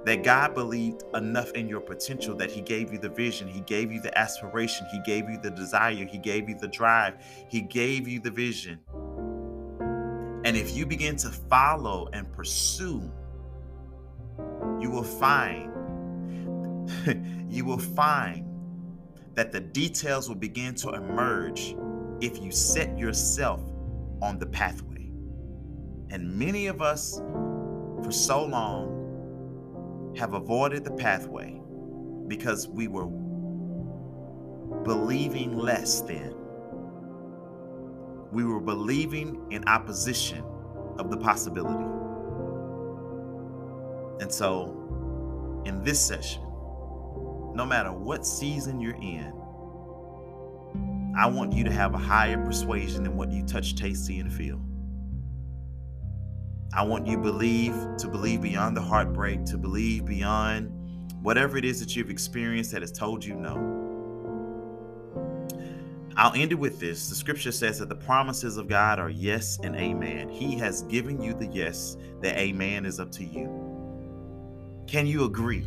That 0.04 0.22
God 0.22 0.54
believed 0.54 1.04
enough 1.14 1.50
in 1.52 1.66
your 1.66 1.80
potential 1.80 2.36
that 2.36 2.50
He 2.50 2.60
gave 2.60 2.92
you 2.92 2.98
the 2.98 3.08
vision, 3.08 3.48
He 3.48 3.62
gave 3.62 3.90
you 3.90 3.98
the 4.02 4.16
aspiration, 4.18 4.86
He 4.92 5.00
gave 5.06 5.30
you 5.30 5.38
the 5.40 5.50
desire, 5.52 6.04
He 6.04 6.18
gave 6.18 6.50
you 6.50 6.58
the 6.58 6.68
drive, 6.68 7.14
He 7.48 7.62
gave 7.62 8.06
you 8.06 8.20
the 8.20 8.30
vision. 8.30 8.78
And 10.44 10.54
if 10.54 10.76
you 10.76 10.84
begin 10.84 11.16
to 11.16 11.30
follow 11.30 12.10
and 12.12 12.30
pursue, 12.30 13.10
you 14.78 14.90
will 14.90 15.02
find 15.02 15.72
you 17.50 17.64
will 17.64 17.78
find 17.78 18.46
that 19.32 19.50
the 19.50 19.60
details 19.60 20.28
will 20.28 20.36
begin 20.36 20.74
to 20.74 20.90
emerge 20.90 21.74
if 22.20 22.42
you 22.42 22.50
set 22.50 22.98
yourself 22.98 23.60
on 24.22 24.38
the 24.38 24.46
pathway. 24.46 25.10
And 26.10 26.36
many 26.38 26.66
of 26.66 26.82
us 26.82 27.20
for 28.02 28.12
so 28.12 28.44
long 28.44 30.14
have 30.18 30.34
avoided 30.34 30.84
the 30.84 30.92
pathway 30.92 31.60
because 32.28 32.68
we 32.68 32.88
were 32.88 33.06
believing 34.84 35.56
less 35.56 36.00
than 36.02 36.34
we 38.32 38.44
were 38.44 38.60
believing 38.60 39.44
in 39.50 39.66
opposition 39.68 40.44
of 40.98 41.10
the 41.10 41.16
possibility. 41.16 41.84
And 44.20 44.32
so, 44.32 45.62
in 45.64 45.82
this 45.82 46.00
session, 46.00 46.42
no 47.54 47.66
matter 47.66 47.92
what 47.92 48.24
season 48.24 48.80
you're 48.80 48.94
in, 48.96 49.32
I 51.16 51.26
want 51.26 51.52
you 51.52 51.64
to 51.64 51.72
have 51.72 51.94
a 51.94 51.98
higher 51.98 52.42
persuasion 52.44 53.02
than 53.02 53.16
what 53.16 53.30
you 53.30 53.44
touch, 53.44 53.74
taste, 53.74 54.06
see, 54.06 54.18
and 54.18 54.32
feel. 54.32 54.60
I 56.72 56.84
want 56.84 57.06
you 57.06 57.18
believe 57.18 57.74
to 57.98 58.06
believe 58.06 58.42
beyond 58.42 58.76
the 58.76 58.80
heartbreak, 58.80 59.44
to 59.46 59.58
believe 59.58 60.04
beyond 60.04 60.70
whatever 61.22 61.58
it 61.58 61.64
is 61.64 61.80
that 61.80 61.96
you've 61.96 62.10
experienced 62.10 62.70
that 62.72 62.82
has 62.82 62.92
told 62.92 63.24
you 63.24 63.34
no. 63.34 63.80
I'll 66.16 66.34
end 66.34 66.52
it 66.52 66.56
with 66.56 66.78
this. 66.78 67.08
The 67.08 67.14
scripture 67.14 67.50
says 67.50 67.78
that 67.78 67.88
the 67.88 67.94
promises 67.94 68.56
of 68.56 68.68
God 68.68 68.98
are 68.98 69.10
yes 69.10 69.58
and 69.62 69.74
amen. 69.74 70.28
He 70.28 70.56
has 70.58 70.82
given 70.82 71.20
you 71.20 71.34
the 71.34 71.46
yes, 71.46 71.96
the 72.20 72.38
amen 72.38 72.84
is 72.84 73.00
up 73.00 73.10
to 73.12 73.24
you. 73.24 73.48
Can 74.86 75.06
you 75.06 75.24
agree 75.24 75.66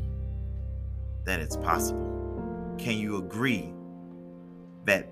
that 1.25 1.39
it's 1.39 1.57
possible? 1.57 2.75
Can 2.77 2.97
you 2.97 3.17
agree 3.17 3.73
that 4.85 5.09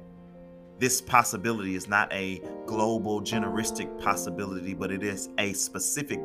this 0.81 0.99
possibility 0.99 1.75
is 1.75 1.87
not 1.87 2.11
a 2.11 2.41
global, 2.65 3.21
generistic 3.21 4.01
possibility, 4.01 4.73
but 4.73 4.91
it 4.91 5.03
is 5.03 5.29
a 5.37 5.53
specific 5.53 6.19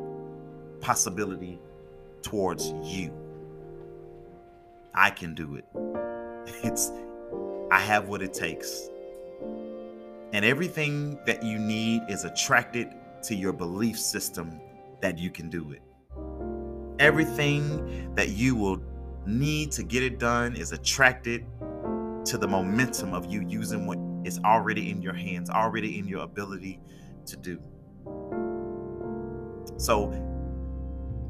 possibility 0.81 1.59
towards 2.23 2.73
you? 2.83 3.13
I 4.95 5.11
can 5.11 5.35
do 5.35 5.57
it. 5.57 5.65
It's 6.63 6.91
I 7.69 7.79
have 7.79 8.07
what 8.07 8.23
it 8.23 8.33
takes. 8.33 8.89
And 10.33 10.43
everything 10.43 11.19
that 11.27 11.43
you 11.43 11.59
need 11.59 12.01
is 12.09 12.23
attracted 12.23 12.89
to 13.23 13.35
your 13.35 13.53
belief 13.53 13.99
system 13.99 14.59
that 15.01 15.19
you 15.19 15.29
can 15.29 15.51
do 15.51 15.71
it. 15.71 15.81
Everything 16.97 18.11
that 18.15 18.29
you 18.29 18.55
will 18.55 18.81
need 19.27 19.71
to 19.73 19.83
get 19.83 20.01
it 20.01 20.17
done 20.17 20.55
is 20.55 20.71
attracted 20.71 21.45
to 22.25 22.39
the 22.39 22.47
momentum 22.47 23.13
of 23.13 23.31
you 23.31 23.45
using 23.47 23.85
what 23.85 23.99
is 24.27 24.39
already 24.45 24.91
in 24.91 25.01
your 25.01 25.13
hands, 25.13 25.49
already 25.49 25.97
in 25.97 26.07
your 26.07 26.23
ability 26.23 26.79
to 27.25 27.37
do. 27.37 27.59
So 29.77 30.11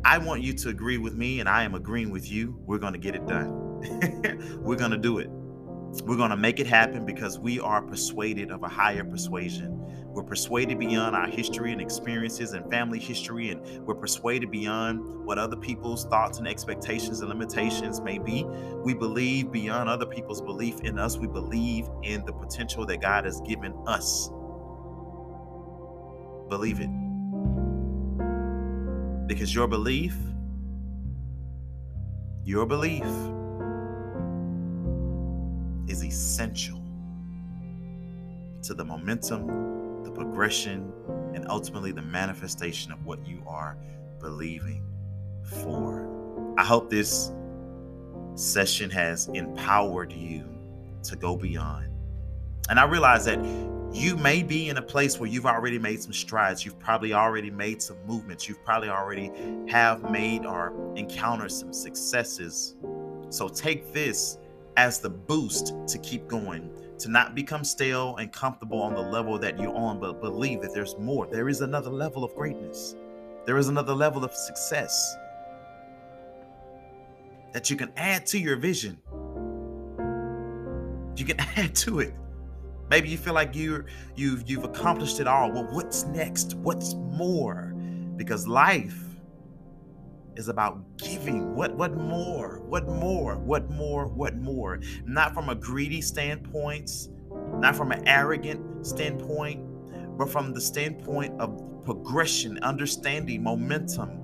I 0.04 0.18
want 0.18 0.42
you 0.42 0.54
to 0.54 0.70
agree 0.70 0.98
with 0.98 1.14
me, 1.14 1.40
and 1.40 1.48
I 1.48 1.64
am 1.64 1.76
agreeing 1.76 2.12
with 2.12 2.30
you. 2.30 2.60
We're 2.66 2.80
going 2.80 2.94
to 2.94 3.00
get 3.00 3.16
it 3.16 3.26
done. 3.28 4.60
We're 4.62 4.76
going 4.76 4.92
to 4.92 4.98
do 4.98 5.20
it. 5.20 5.30
We're 6.04 6.18
going 6.18 6.32
to 6.32 6.38
make 6.38 6.60
it 6.60 6.68
happen 6.68 7.06
because 7.06 7.40
we 7.40 7.60
are 7.60 7.82
persuaded 7.82 8.52
of 8.52 8.64
a 8.64 8.68
higher 8.68 9.04
persuasion. 9.04 9.77
We're 10.18 10.24
persuaded 10.24 10.80
beyond 10.80 11.16
our 11.16 11.28
history 11.28 11.72
and 11.72 11.80
experiences 11.80 12.54
and 12.54 12.68
family 12.72 12.98
history, 12.98 13.52
and 13.52 13.86
we're 13.86 13.94
persuaded 13.94 14.50
beyond 14.50 15.24
what 15.24 15.38
other 15.38 15.56
people's 15.56 16.06
thoughts 16.06 16.40
and 16.40 16.48
expectations 16.48 17.20
and 17.20 17.30
limitations 17.30 18.02
may 18.02 18.18
be. 18.18 18.44
We 18.84 18.96
believe 18.96 19.52
beyond 19.52 19.90
other 19.90 20.08
people's 20.08 20.42
belief 20.42 20.80
in 20.82 20.98
us. 20.98 21.20
We 21.20 21.28
believe 21.28 21.88
in 22.02 22.26
the 22.26 22.34
potential 22.34 22.84
that 22.88 23.00
God 23.00 23.26
has 23.26 23.42
given 23.42 23.76
us. 23.86 24.30
Believe 26.50 26.80
it. 26.80 26.90
Because 29.28 29.54
your 29.54 29.68
belief, 29.68 30.16
your 32.44 32.66
belief, 32.66 33.06
is 35.88 36.04
essential 36.04 36.82
to 38.64 38.74
the 38.74 38.84
momentum, 38.84 39.78
the 40.08 40.14
progression, 40.14 40.92
and 41.36 41.46
ultimately 41.50 41.92
the 41.92 42.02
manifestation 42.02 42.92
of 42.92 43.06
what 43.06 43.26
you 43.28 43.44
are 43.46 43.78
believing 44.20 44.84
for. 45.62 46.10
I 46.58 46.64
hope 46.64 46.90
this 46.90 47.32
session 48.36 48.90
has 48.90 49.28
empowered 49.34 50.14
you 50.14 50.48
to 51.04 51.16
go 51.16 51.36
beyond. 51.36 51.90
And 52.70 52.80
I 52.80 52.86
realize 52.86 53.26
that 53.26 53.44
you 53.94 54.16
may 54.16 54.44
be 54.44 54.70
in 54.70 54.78
a 54.78 54.82
place 54.82 55.20
where 55.20 55.30
you've 55.30 55.46
already 55.46 55.80
made 55.80 56.02
some 56.02 56.14
strides. 56.14 56.66
You've 56.66 56.80
probably 56.80 57.14
already 57.14 57.50
made 57.50 57.82
some 57.82 57.98
movements. 58.06 58.48
You've 58.48 58.64
probably 58.64 58.90
already 58.90 59.32
have 59.68 60.10
made 60.10 60.46
or 60.46 60.74
encountered 60.96 61.52
some 61.52 61.74
successes. 61.74 62.76
So 63.30 63.48
take 63.48 63.92
this 63.92 64.38
as 64.78 65.00
the 65.00 65.10
boost 65.10 65.74
to 65.88 65.98
keep 66.00 66.28
going, 66.28 66.72
to 67.00 67.10
not 67.10 67.36
become 67.36 67.64
stale 67.64 68.16
and 68.18 68.32
comfortable 68.32 68.82
on 68.82 68.94
the 68.94 69.02
level 69.02 69.38
that 69.40 69.60
you're 69.60 69.76
on, 69.76 70.00
but 70.00 70.22
believe 70.22 70.62
that 70.62 70.74
there's 70.74 70.98
more. 70.98 71.28
There 71.28 71.50
is 71.50 71.62
another 71.62 71.90
level 71.90 72.24
of 72.24 72.34
greatness, 72.36 72.96
there 73.46 73.58
is 73.58 73.68
another 73.70 73.94
level 73.94 74.24
of 74.24 74.34
success 74.34 75.16
that 77.54 77.70
you 77.70 77.76
can 77.76 77.92
add 77.98 78.26
to 78.28 78.40
your 78.40 78.58
vision. 78.58 78.98
You 81.16 81.26
can 81.26 81.40
add 81.56 81.76
to 81.78 82.00
it. 82.00 82.14
Maybe 82.90 83.10
you 83.10 83.18
feel 83.18 83.34
like 83.34 83.56
you're 83.56 83.86
you've 84.16 84.50
you've 84.50 84.64
accomplished 84.64 85.20
it 85.20 85.28
all. 85.28 85.52
Well, 85.52 85.68
what's 85.72 86.06
next? 86.06 86.56
What's 86.56 86.94
more? 86.94 87.74
Because 88.16 88.48
life 88.48 89.07
is 90.38 90.48
about 90.48 90.98
giving. 90.98 91.56
What 91.56 91.76
what 91.76 91.96
more? 91.96 92.60
What 92.68 92.88
more? 92.88 93.36
What 93.38 93.70
more? 93.70 94.08
What 94.08 94.36
more? 94.38 94.80
Not 95.06 95.34
from 95.34 95.50
a 95.50 95.56
greedy 95.56 96.02
standpoint, 96.02 97.10
not 97.56 97.76
from 97.76 97.92
an 97.92 98.08
arrogant 98.08 98.86
standpoint, 98.86 99.66
but 100.18 100.30
from 100.30 100.54
the 100.54 100.62
standpoint 100.62 101.40
of 101.42 101.62
progression, 101.84 102.60
understanding, 102.60 103.44
momentum, 103.44 104.22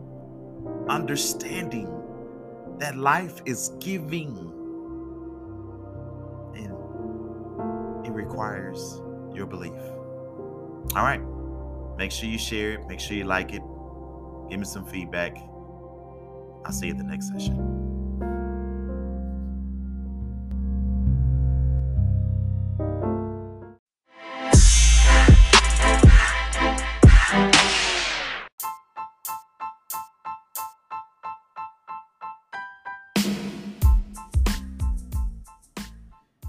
understanding 0.88 1.90
that 2.80 2.98
life 2.98 3.42
is 3.46 3.72
giving. 3.80 4.38
And 6.56 8.06
it 8.06 8.12
requires 8.12 9.02
your 9.34 9.46
belief. 9.46 9.74
All 10.96 11.04
right. 11.04 11.22
Make 11.98 12.12
sure 12.12 12.28
you 12.30 12.38
share 12.38 12.74
it. 12.74 12.88
Make 12.88 13.00
sure 13.00 13.16
you 13.16 13.24
like 13.24 13.54
it. 13.54 13.62
Give 14.50 14.60
me 14.60 14.66
some 14.66 14.86
feedback. 14.86 15.38
I'll 16.66 16.72
see 16.72 16.88
you 16.88 16.94
in 16.94 16.98
the 16.98 17.04
next 17.04 17.30
session. 17.30 17.84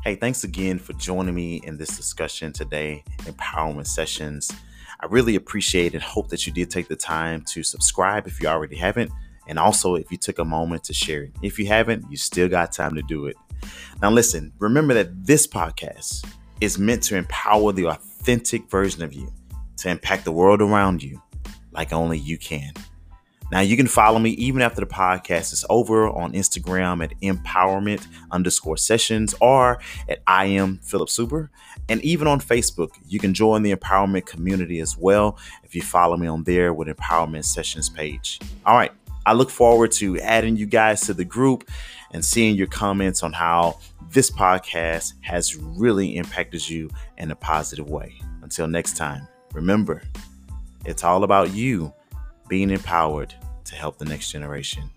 Hey, 0.04 0.16
thanks 0.16 0.44
again 0.44 0.78
for 0.78 0.92
joining 0.92 1.34
me 1.34 1.62
in 1.64 1.78
this 1.78 1.96
discussion 1.96 2.52
today, 2.52 3.02
empowerment 3.22 3.86
sessions. 3.86 4.52
I 5.00 5.06
really 5.06 5.34
appreciate 5.34 5.94
and 5.94 6.02
hope 6.02 6.28
that 6.28 6.46
you 6.46 6.52
did 6.52 6.70
take 6.70 6.88
the 6.88 6.96
time 6.96 7.42
to 7.52 7.62
subscribe 7.62 8.26
if 8.26 8.38
you 8.38 8.48
already 8.48 8.76
haven't. 8.76 9.10
And 9.48 9.58
also, 9.58 9.94
if 9.94 10.10
you 10.10 10.16
took 10.16 10.38
a 10.38 10.44
moment 10.44 10.84
to 10.84 10.94
share 10.94 11.24
it. 11.24 11.32
If 11.42 11.58
you 11.58 11.66
haven't, 11.66 12.10
you 12.10 12.16
still 12.16 12.48
got 12.48 12.72
time 12.72 12.94
to 12.94 13.02
do 13.02 13.26
it. 13.26 13.36
Now, 14.02 14.10
listen, 14.10 14.52
remember 14.58 14.94
that 14.94 15.26
this 15.26 15.46
podcast 15.46 16.26
is 16.60 16.78
meant 16.78 17.02
to 17.04 17.16
empower 17.16 17.72
the 17.72 17.86
authentic 17.86 18.70
version 18.70 19.02
of 19.02 19.12
you 19.12 19.32
to 19.78 19.88
impact 19.88 20.24
the 20.24 20.32
world 20.32 20.62
around 20.62 21.02
you 21.02 21.20
like 21.72 21.92
only 21.92 22.18
you 22.18 22.38
can. 22.38 22.72
Now, 23.52 23.60
you 23.60 23.76
can 23.76 23.86
follow 23.86 24.18
me 24.18 24.30
even 24.30 24.62
after 24.62 24.80
the 24.80 24.86
podcast 24.86 25.52
is 25.52 25.64
over 25.68 26.08
on 26.08 26.32
Instagram 26.32 27.04
at 27.04 27.12
empowerment 27.20 28.06
underscore 28.30 28.76
sessions 28.76 29.34
or 29.40 29.78
at 30.08 30.22
I 30.26 30.46
am 30.46 30.78
Philip 30.78 31.08
Suber. 31.08 31.50
And 31.88 32.02
even 32.02 32.26
on 32.26 32.40
Facebook, 32.40 32.90
you 33.06 33.18
can 33.18 33.34
join 33.34 33.62
the 33.62 33.74
empowerment 33.74 34.26
community 34.26 34.80
as 34.80 34.96
well 34.96 35.38
if 35.62 35.74
you 35.74 35.82
follow 35.82 36.16
me 36.16 36.26
on 36.26 36.44
there 36.44 36.72
with 36.72 36.88
Empowerment 36.88 37.44
Sessions 37.44 37.90
page. 37.90 38.40
All 38.64 38.76
right. 38.76 38.92
I 39.26 39.32
look 39.32 39.50
forward 39.50 39.92
to 39.92 40.18
adding 40.20 40.56
you 40.56 40.66
guys 40.66 41.02
to 41.02 41.14
the 41.14 41.24
group 41.24 41.68
and 42.12 42.24
seeing 42.24 42.56
your 42.56 42.66
comments 42.66 43.22
on 43.22 43.32
how 43.32 43.78
this 44.10 44.30
podcast 44.30 45.14
has 45.22 45.56
really 45.56 46.16
impacted 46.16 46.68
you 46.68 46.90
in 47.18 47.30
a 47.30 47.36
positive 47.36 47.88
way. 47.88 48.14
Until 48.42 48.68
next 48.68 48.96
time, 48.96 49.26
remember, 49.52 50.02
it's 50.84 51.04
all 51.04 51.24
about 51.24 51.54
you 51.54 51.92
being 52.48 52.70
empowered 52.70 53.34
to 53.64 53.74
help 53.74 53.98
the 53.98 54.04
next 54.04 54.30
generation. 54.30 54.90